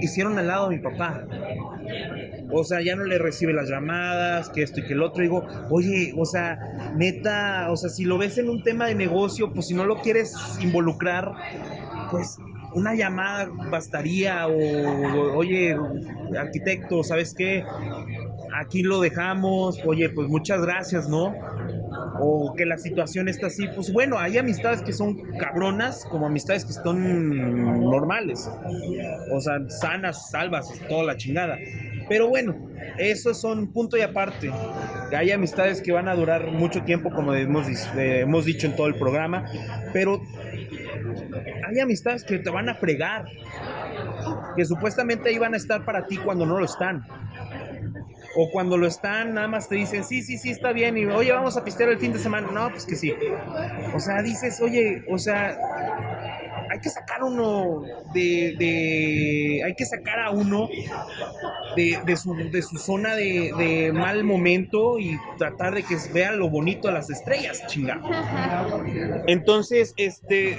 hicieron 0.00 0.38
al 0.38 0.46
lado 0.46 0.68
a 0.68 0.70
mi 0.70 0.78
papá. 0.78 1.26
O 2.50 2.64
sea, 2.64 2.80
ya 2.80 2.96
no 2.96 3.04
le 3.04 3.18
recibe 3.18 3.52
las 3.52 3.68
llamadas, 3.68 4.48
que 4.48 4.62
esto 4.62 4.80
y 4.80 4.84
que 4.84 4.94
el 4.94 5.02
otro. 5.02 5.22
Digo, 5.22 5.46
oye, 5.68 6.14
o 6.16 6.24
sea, 6.24 6.58
neta, 6.96 7.70
o 7.70 7.76
sea, 7.76 7.90
si 7.90 8.04
lo 8.04 8.16
ves 8.16 8.38
en 8.38 8.48
un 8.48 8.62
tema 8.62 8.86
de 8.86 8.94
negocio, 8.94 9.52
pues 9.52 9.66
si 9.66 9.74
no 9.74 9.84
lo 9.84 9.96
quieres 9.96 10.34
involucrar, 10.62 11.30
pues 12.10 12.38
una 12.72 12.94
llamada 12.94 13.50
bastaría 13.70 14.46
o, 14.46 15.36
oye, 15.36 15.76
arquitecto, 16.38 17.04
¿sabes 17.04 17.34
qué? 17.34 17.64
Aquí 18.58 18.82
lo 18.82 19.00
dejamos, 19.00 19.78
oye, 19.84 20.08
pues 20.10 20.28
muchas 20.28 20.62
gracias, 20.62 21.08
¿no? 21.08 21.34
O 22.20 22.54
que 22.56 22.66
la 22.66 22.76
situación 22.76 23.28
está 23.28 23.46
así, 23.46 23.66
pues 23.74 23.92
bueno, 23.92 24.18
hay 24.18 24.38
amistades 24.38 24.82
que 24.82 24.92
son 24.92 25.16
cabronas 25.38 26.04
como 26.10 26.26
amistades 26.26 26.64
que 26.64 26.72
son 26.72 27.80
normales, 27.90 28.50
o 29.32 29.40
sea, 29.40 29.58
sanas, 29.68 30.30
salvas, 30.30 30.70
toda 30.88 31.04
la 31.04 31.16
chingada. 31.16 31.56
Pero 32.08 32.28
bueno, 32.28 32.56
eso 32.98 33.32
son 33.34 33.72
punto 33.72 33.96
y 33.96 34.00
aparte. 34.00 34.50
Hay 35.16 35.30
amistades 35.30 35.80
que 35.80 35.92
van 35.92 36.08
a 36.08 36.14
durar 36.14 36.50
mucho 36.50 36.82
tiempo, 36.82 37.10
como 37.10 37.34
hemos, 37.34 37.66
eh, 37.96 38.20
hemos 38.20 38.44
dicho 38.44 38.66
en 38.66 38.76
todo 38.76 38.88
el 38.88 38.96
programa, 38.96 39.44
pero 39.92 40.20
hay 41.68 41.78
amistades 41.80 42.24
que 42.24 42.38
te 42.38 42.50
van 42.50 42.68
a 42.68 42.74
fregar, 42.74 43.26
que 44.56 44.64
supuestamente 44.64 45.32
iban 45.32 45.54
a 45.54 45.56
estar 45.56 45.84
para 45.84 46.06
ti 46.06 46.16
cuando 46.16 46.44
no 46.46 46.58
lo 46.58 46.64
están. 46.64 47.06
O 48.36 48.50
cuando 48.50 48.76
lo 48.76 48.86
están, 48.86 49.34
nada 49.34 49.48
más 49.48 49.68
te 49.68 49.74
dicen, 49.74 50.04
sí, 50.04 50.22
sí, 50.22 50.38
sí, 50.38 50.50
está 50.50 50.72
bien. 50.72 50.96
Y 50.96 51.04
oye, 51.06 51.32
vamos 51.32 51.56
a 51.56 51.64
pistear 51.64 51.90
el 51.90 51.98
fin 51.98 52.12
de 52.12 52.18
semana. 52.18 52.48
No, 52.52 52.70
pues 52.70 52.86
que 52.86 52.96
sí. 52.96 53.12
O 53.94 53.98
sea, 53.98 54.22
dices, 54.22 54.60
oye, 54.60 55.04
o 55.08 55.18
sea, 55.18 55.56
hay 56.70 56.78
que 56.78 56.88
sacar 56.88 57.24
uno 57.24 57.82
de, 58.14 58.54
de 58.56 59.62
hay 59.64 59.74
que 59.74 59.84
sacar 59.84 60.20
a 60.20 60.30
uno 60.30 60.68
de, 61.76 61.98
de, 62.04 62.16
su, 62.16 62.34
de 62.34 62.62
su 62.62 62.78
zona 62.78 63.16
de, 63.16 63.90
mal 63.92 64.22
momento 64.24 64.98
y 64.98 65.18
tratar 65.36 65.74
de 65.74 65.82
que 65.82 65.96
vea 66.12 66.32
lo 66.32 66.48
bonito 66.48 66.88
a 66.88 66.92
las 66.92 67.10
estrellas, 67.10 67.66
chingada. 67.66 68.02
Entonces, 69.26 69.94
este 69.96 70.56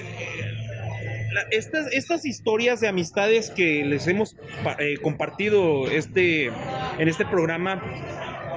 estas, 1.50 1.88
estas 1.94 2.26
historias 2.26 2.82
de 2.82 2.88
amistades 2.90 3.50
que 3.50 3.86
les 3.86 4.08
hemos 4.08 4.36
eh, 4.80 4.98
compartido 5.02 5.90
este, 5.90 6.52
en 6.98 7.08
este 7.08 7.26
programa, 7.26 7.82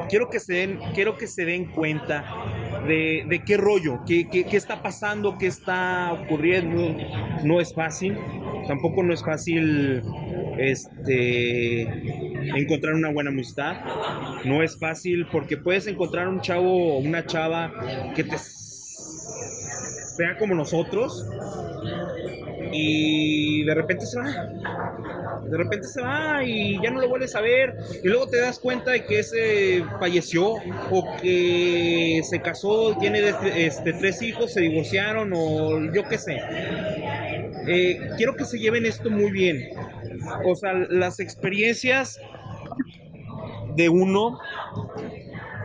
quiero 0.09 0.29
que 0.31 0.41
se 0.41 0.55
den, 0.55 0.79
quiero 0.95 1.17
que 1.17 1.27
se 1.27 1.45
den 1.45 1.71
cuenta 1.73 2.25
de, 2.87 3.25
de 3.29 3.45
qué 3.45 3.57
rollo, 3.57 4.01
qué, 4.07 4.29
qué, 4.29 4.45
qué, 4.45 4.57
está 4.57 4.83
pasando, 4.83 5.39
qué 5.39 5.47
está 5.47 6.13
ocurriendo. 6.13 6.97
No 7.45 7.61
es 7.61 7.75
fácil, 7.75 8.17
tampoco 8.67 9.03
no 9.03 9.13
es 9.13 9.25
fácil 9.25 10.03
este, 10.59 11.83
encontrar 12.59 12.95
una 12.95 13.11
buena 13.11 13.31
amistad. 13.31 13.77
No 14.45 14.63
es 14.63 14.79
fácil 14.79 15.27
porque 15.33 15.57
puedes 15.57 15.87
encontrar 15.87 16.29
un 16.29 16.41
chavo 16.41 16.97
o 16.97 16.99
una 16.99 17.25
chava 17.25 17.73
que 18.15 18.25
te 18.25 18.37
sea 18.39 20.37
como 20.39 20.55
nosotros, 20.55 21.27
y 22.73 23.65
de 23.65 23.75
repente 23.75 24.07
se 24.07 24.19
va. 24.19 25.24
De 25.51 25.57
repente 25.57 25.87
se 25.87 26.03
va 26.03 26.43
y 26.45 26.81
ya 26.83 26.91
no 26.91 27.01
lo 27.01 27.09
vuelves 27.09 27.35
a 27.35 27.41
ver. 27.41 27.75
Y 28.03 28.09
luego 28.09 28.29
te 28.29 28.39
das 28.41 28.59
cuenta 28.59 28.91
de 28.91 29.05
que 29.05 29.21
ese 29.21 29.85
falleció 29.99 30.55
o 30.91 31.17
que 31.21 32.21
se 32.25 32.41
casó, 32.41 32.97
tiene 32.99 33.23
este, 33.57 33.93
tres 33.93 34.23
hijos, 34.23 34.53
se 34.53 34.61
divorciaron 34.61 35.33
o 35.35 35.93
yo 35.93 36.07
qué 36.09 36.19
sé. 36.19 36.39
Eh, 37.67 37.99
quiero 38.17 38.37
que 38.37 38.45
se 38.45 38.59
lleven 38.59 38.87
esto 38.87 39.11
muy 39.11 39.31
bien. 39.31 39.69
O 40.45 40.55
sea, 40.55 40.73
las 40.75 41.21
experiencias 41.21 42.21
de 43.77 43.89
uno 43.89 44.39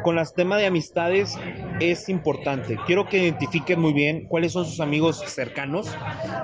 con 0.04 0.16
las 0.16 0.34
temas 0.34 0.60
de 0.60 0.68
amistades 0.68 1.38
es 1.80 2.10
importante. 2.10 2.78
Quiero 2.86 3.08
que 3.08 3.24
identifiquen 3.24 3.80
muy 3.80 3.94
bien 3.94 4.26
cuáles 4.28 4.54
son 4.54 4.66
sus 4.66 4.80
amigos 4.80 5.24
cercanos, 5.28 5.88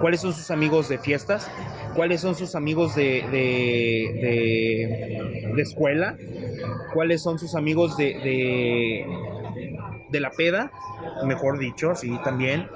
cuáles 0.01 0.21
son 0.21 0.33
sus 0.33 0.51
amigos 0.51 0.89
de 0.89 0.97
fiestas, 0.97 1.49
cuáles 1.95 2.21
son 2.21 2.35
sus 2.35 2.55
amigos 2.55 2.95
de, 2.95 3.23
de, 3.31 4.21
de, 5.55 5.61
escuela, 5.61 6.17
cuáles 6.93 7.21
son 7.21 7.39
sus 7.39 7.55
amigos 7.55 7.97
de, 7.97 8.05
de, 8.05 9.05
de 10.09 10.19
la 10.19 10.31
peda, 10.31 10.71
mejor 11.25 11.59
dicho, 11.59 11.91
así 11.91 12.17
también, 12.23 12.67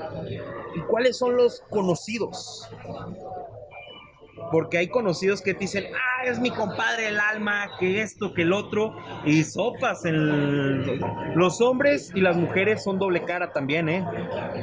y 0.75 0.79
cuáles 0.81 1.17
son 1.17 1.35
los 1.35 1.61
conocidos 1.69 2.69
porque 4.51 4.77
hay 4.77 4.87
conocidos 4.87 5.41
que 5.41 5.53
te 5.53 5.61
dicen, 5.61 5.85
ah, 5.93 6.23
es 6.25 6.39
mi 6.39 6.49
compadre 6.49 7.09
el 7.09 7.19
alma, 7.19 7.69
que 7.79 8.01
esto, 8.01 8.33
que 8.33 8.43
el 8.43 8.53
otro, 8.53 8.95
y 9.25 9.43
sopas. 9.43 10.05
En 10.05 10.99
los 11.35 11.61
hombres 11.61 12.11
y 12.15 12.21
las 12.21 12.35
mujeres 12.35 12.83
son 12.83 12.99
doble 12.99 13.23
cara 13.25 13.51
también, 13.51 13.89
¿eh? 13.89 14.05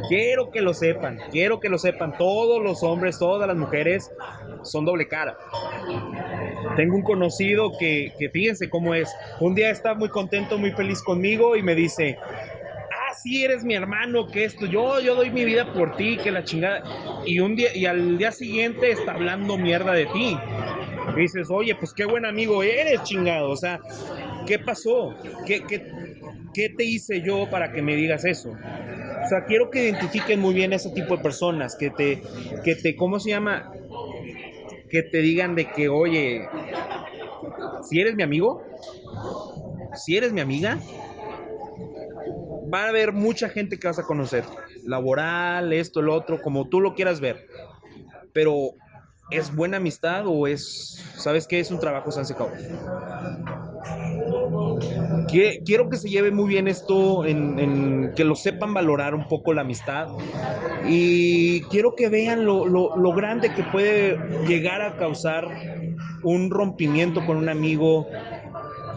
Quiero 0.08 0.50
que 0.50 0.60
lo 0.60 0.74
sepan, 0.74 1.18
quiero 1.30 1.60
que 1.60 1.68
lo 1.68 1.78
sepan. 1.78 2.16
Todos 2.16 2.62
los 2.62 2.82
hombres, 2.82 3.18
todas 3.18 3.46
las 3.46 3.56
mujeres 3.56 4.10
son 4.62 4.84
doble 4.84 5.08
cara. 5.08 5.36
Tengo 6.76 6.96
un 6.96 7.02
conocido 7.02 7.72
que, 7.78 8.12
que 8.18 8.28
fíjense 8.30 8.68
cómo 8.68 8.94
es. 8.94 9.14
Un 9.40 9.54
día 9.54 9.70
está 9.70 9.94
muy 9.94 10.08
contento, 10.08 10.58
muy 10.58 10.72
feliz 10.72 11.02
conmigo 11.02 11.56
y 11.56 11.62
me 11.62 11.74
dice, 11.74 12.18
sí 13.22 13.44
eres 13.44 13.64
mi 13.64 13.74
hermano, 13.74 14.26
que 14.26 14.44
esto, 14.44 14.66
yo, 14.66 15.00
yo 15.00 15.14
doy 15.14 15.30
mi 15.30 15.44
vida 15.44 15.72
por 15.72 15.96
ti, 15.96 16.16
que 16.16 16.30
la 16.30 16.44
chingada. 16.44 16.82
Y 17.26 17.40
un 17.40 17.56
día, 17.56 17.74
y 17.74 17.86
al 17.86 18.18
día 18.18 18.32
siguiente 18.32 18.90
está 18.90 19.12
hablando 19.12 19.56
mierda 19.58 19.92
de 19.92 20.06
ti. 20.06 20.36
Dices, 21.16 21.48
oye, 21.50 21.74
pues 21.74 21.92
qué 21.94 22.04
buen 22.04 22.26
amigo 22.26 22.62
eres, 22.62 23.02
chingado. 23.04 23.50
O 23.50 23.56
sea, 23.56 23.80
¿qué 24.46 24.58
pasó? 24.58 25.14
¿Qué, 25.46 25.62
qué, 25.68 25.86
qué 26.52 26.68
te 26.68 26.84
hice 26.84 27.22
yo 27.22 27.48
para 27.50 27.72
que 27.72 27.82
me 27.82 27.96
digas 27.96 28.24
eso? 28.24 28.50
O 28.50 29.28
sea, 29.28 29.44
quiero 29.46 29.70
que 29.70 29.84
identifiquen 29.84 30.40
muy 30.40 30.54
bien 30.54 30.72
ese 30.72 30.90
tipo 30.90 31.16
de 31.16 31.22
personas, 31.22 31.76
que 31.76 31.90
te, 31.90 32.22
que 32.64 32.76
te, 32.76 32.94
¿cómo 32.94 33.18
se 33.18 33.30
llama? 33.30 33.72
Que 34.88 35.02
te 35.02 35.18
digan 35.18 35.54
de 35.56 35.64
que, 35.66 35.88
oye, 35.88 36.42
si 37.88 38.00
eres 38.00 38.14
mi 38.14 38.22
amigo, 38.22 38.62
si 39.94 40.16
eres 40.16 40.32
mi 40.32 40.40
amiga, 40.40 40.78
va 42.72 42.84
a 42.84 42.88
haber 42.88 43.12
mucha 43.12 43.48
gente 43.48 43.78
que 43.78 43.86
vas 43.86 43.98
a 43.98 44.04
conocer, 44.04 44.44
laboral, 44.84 45.72
esto, 45.72 46.02
lo 46.02 46.14
otro, 46.14 46.40
como 46.42 46.68
tú 46.68 46.80
lo 46.80 46.94
quieras 46.94 47.20
ver. 47.20 47.46
Pero 48.32 48.72
¿es 49.30 49.54
buena 49.54 49.78
amistad 49.78 50.24
o 50.26 50.46
es, 50.46 51.02
sabes 51.16 51.46
qué? 51.46 51.60
Es 51.60 51.70
un 51.70 51.80
trabajo 51.80 52.10
se 52.10 52.34
Quiero 55.64 55.88
que 55.88 55.96
se 55.96 56.08
lleve 56.08 56.30
muy 56.30 56.48
bien 56.48 56.68
esto, 56.68 57.24
en, 57.26 58.12
que 58.14 58.24
lo 58.24 58.34
sepan 58.36 58.72
valorar 58.72 59.14
un 59.14 59.26
poco 59.28 59.52
la 59.52 59.62
amistad 59.62 60.08
y 60.88 61.62
quiero 61.62 61.94
que 61.96 62.08
vean 62.08 62.44
lo, 62.44 62.66
lo 62.66 63.12
grande 63.12 63.52
que 63.52 63.64
puede 63.64 64.16
llegar 64.46 64.82
a 64.82 64.96
causar 64.96 65.46
un 66.22 66.50
rompimiento 66.50 67.24
con 67.24 67.36
un 67.36 67.48
amigo, 67.48 68.06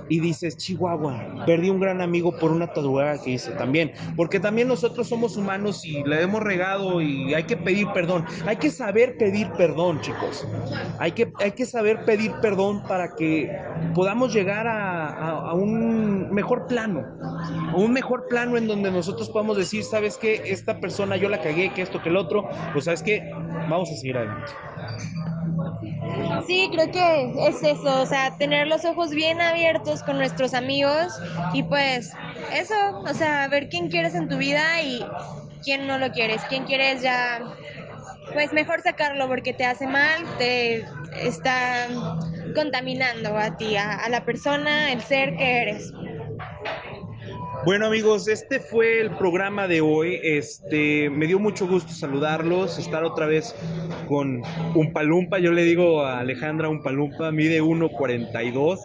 y 0.10 0.20
dices, 0.20 0.58
Chihuahua, 0.58 1.46
perdí 1.46 1.70
un 1.70 1.80
gran 1.80 2.02
amigo 2.02 2.36
por 2.38 2.52
una 2.52 2.68
tatuada 2.68 3.22
que 3.22 3.32
hice 3.32 3.52
también. 3.52 3.92
Porque 4.16 4.40
también 4.40 4.68
nosotros 4.68 5.08
somos 5.08 5.38
humanos 5.38 5.86
y 5.86 6.04
le 6.04 6.22
hemos 6.22 6.42
regado 6.42 7.02
y 7.02 7.34
hay 7.34 7.44
que 7.44 7.56
pedir 7.56 7.88
perdón. 7.94 8.26
Hay 8.46 8.58
que 8.58 8.72
saber 8.72 9.18
pedir 9.18 9.52
perdón, 9.52 10.02
chicos. 10.02 10.48
Hay 10.98 11.12
que, 11.12 11.32
hay 11.40 11.52
que 11.52 11.66
saber 11.66 12.06
pedir 12.06 12.34
perdón 12.42 12.84
para 12.84 13.16
que 13.16 13.56
podamos 13.94 14.34
llegar 14.34 14.68
a, 14.68 15.54
un 15.54 16.32
mejor 16.32 16.68
plano. 16.68 17.06
un 17.76 17.94
mejor 17.94 18.28
plano 18.28 18.58
en 18.58 18.68
donde 18.68 18.92
nosotros 18.92 19.30
podamos 19.30 19.58
decir, 19.58 19.84
¿sabes 19.84 20.18
qué? 20.18 20.42
Esta 20.46 20.80
persona 20.80 21.18
yo 21.18 21.30
la 21.30 21.42
cagué, 21.42 21.72
que 21.74 21.82
esto, 21.82 22.02
que 22.02 22.10
el 22.10 22.18
otro. 22.18 22.48
Pues, 22.74 22.86
¿sabes 22.86 23.04
qué? 23.04 23.30
Vamos 23.70 23.90
a 23.92 23.96
seguir 23.96 24.18
adelante. 24.18 24.52
Sí, 26.46 26.70
creo 26.72 26.92
que 26.92 27.48
es 27.48 27.62
eso, 27.64 28.02
o 28.02 28.06
sea, 28.06 28.36
tener 28.38 28.68
los 28.68 28.84
ojos 28.86 29.12
bien 29.12 29.40
abiertos 29.42 30.04
con 30.04 30.18
nuestros 30.18 30.54
amigos 30.54 31.14
y 31.54 31.64
pues 31.64 32.10
eso, 32.54 32.74
o 33.06 33.14
sea, 33.14 33.48
ver 33.48 33.70
quién 33.70 33.90
quieres 33.90 34.16
en 34.16 34.28
tu 34.28 34.38
vida 34.38 34.82
y 34.84 35.06
quién 35.64 35.88
no 35.88 35.98
lo 35.98 36.12
quieres, 36.12 36.42
quién 36.50 36.66
quieres 36.66 37.02
ya, 37.02 37.40
pues 38.34 38.52
mejor 38.54 38.82
sacarlo 38.82 39.28
porque 39.28 39.54
te 39.54 39.66
hace 39.66 39.88
mal, 39.88 40.38
te 40.38 40.84
está 41.24 41.88
contaminando 42.56 43.38
a 43.38 43.56
ti, 43.58 43.76
a, 43.76 44.08
la 44.10 44.26
persona, 44.26 44.92
el 44.92 45.02
ser 45.04 45.36
que 45.36 45.62
eres. 45.62 45.94
Bueno 47.66 47.88
amigos, 47.88 48.30
este 48.30 48.62
fue 48.62 49.02
el 49.02 49.12
programa 49.12 49.68
de 49.68 49.82
hoy. 49.82 50.18
Este, 50.24 51.10
me 51.10 51.28
dio 51.28 51.40
mucho 51.40 51.68
gusto 51.68 51.92
saludarlos, 51.92 52.80
estar 52.80 53.04
otra 53.04 53.26
vez 53.26 53.54
con 54.08 54.42
un 54.76 54.94
palumpa. 54.94 55.40
Yo 55.40 55.52
le 55.52 55.64
digo 55.64 56.06
a 56.06 56.20
Alejandra 56.20 56.70
un 56.70 56.82
palumpa, 56.82 57.32
mide 57.32 57.62
1.42. 57.62 58.80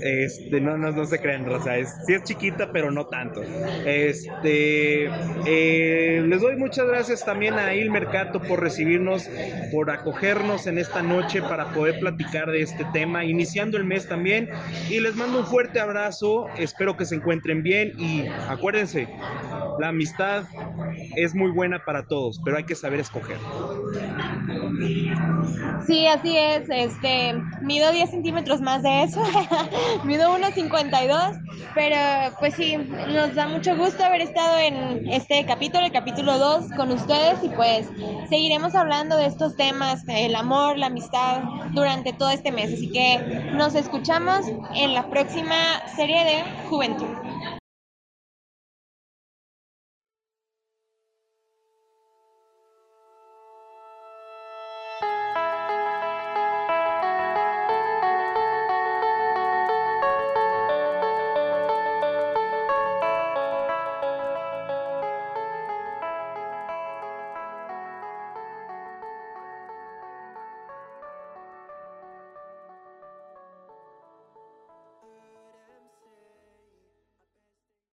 Este, 0.00 0.58
no, 0.58 0.78
no, 0.78 0.90
no 0.90 1.04
se 1.04 1.20
crean, 1.20 1.44
sea, 1.62 1.76
es, 1.76 1.94
sí 2.06 2.14
es 2.14 2.24
chiquita, 2.24 2.72
pero 2.72 2.90
no 2.90 3.06
tanto. 3.06 3.42
Este, 3.84 5.10
eh, 5.46 6.24
les 6.26 6.40
doy 6.40 6.56
muchas 6.56 6.86
gracias 6.86 7.24
también 7.26 7.54
a 7.54 7.74
Il 7.74 7.90
Mercato 7.90 8.40
por 8.40 8.60
recibirnos, 8.60 9.28
por 9.70 9.90
acogernos 9.90 10.66
en 10.66 10.78
esta 10.78 11.02
noche 11.02 11.42
para 11.42 11.72
poder 11.74 12.00
platicar 12.00 12.50
de 12.50 12.62
este 12.62 12.86
tema, 12.94 13.26
iniciando 13.26 13.76
el 13.76 13.84
mes 13.84 14.08
también. 14.08 14.48
Y 14.88 14.98
les 15.00 15.14
mando 15.14 15.40
un 15.40 15.46
fuerte 15.46 15.78
abrazo, 15.78 16.46
espero 16.56 16.96
que 16.96 17.04
se 17.04 17.16
encuentren 17.16 17.62
bien 17.62 17.97
y 17.98 18.26
acuérdense, 18.48 19.08
la 19.78 19.88
amistad 19.88 20.44
es 21.16 21.34
muy 21.34 21.50
buena 21.50 21.84
para 21.84 22.06
todos, 22.06 22.40
pero 22.44 22.56
hay 22.56 22.64
que 22.64 22.74
saber 22.74 23.00
escoger. 23.00 23.38
Sí, 25.86 26.06
así 26.06 26.36
es. 26.36 26.68
Este, 26.68 27.34
mido 27.62 27.90
10 27.90 28.10
centímetros 28.10 28.60
más 28.60 28.82
de 28.82 29.04
eso. 29.04 29.22
mido 30.04 30.36
1,52. 30.36 31.40
Pero 31.74 32.36
pues 32.38 32.54
sí, 32.54 32.76
nos 32.76 33.34
da 33.34 33.46
mucho 33.46 33.76
gusto 33.76 34.04
haber 34.04 34.20
estado 34.20 34.58
en 34.58 35.08
este 35.10 35.44
capítulo, 35.46 35.86
el 35.86 35.92
capítulo 35.92 36.38
2, 36.38 36.72
con 36.76 36.92
ustedes. 36.92 37.42
Y 37.42 37.48
pues 37.50 37.88
seguiremos 38.28 38.74
hablando 38.74 39.16
de 39.16 39.26
estos 39.26 39.56
temas, 39.56 40.02
el 40.08 40.34
amor, 40.34 40.76
la 40.76 40.86
amistad, 40.86 41.42
durante 41.72 42.12
todo 42.12 42.30
este 42.30 42.52
mes. 42.52 42.72
Así 42.72 42.90
que 42.90 43.18
nos 43.54 43.74
escuchamos 43.74 44.46
en 44.74 44.94
la 44.94 45.08
próxima 45.08 45.56
serie 45.96 46.24
de 46.24 46.68
Juventud. 46.68 47.27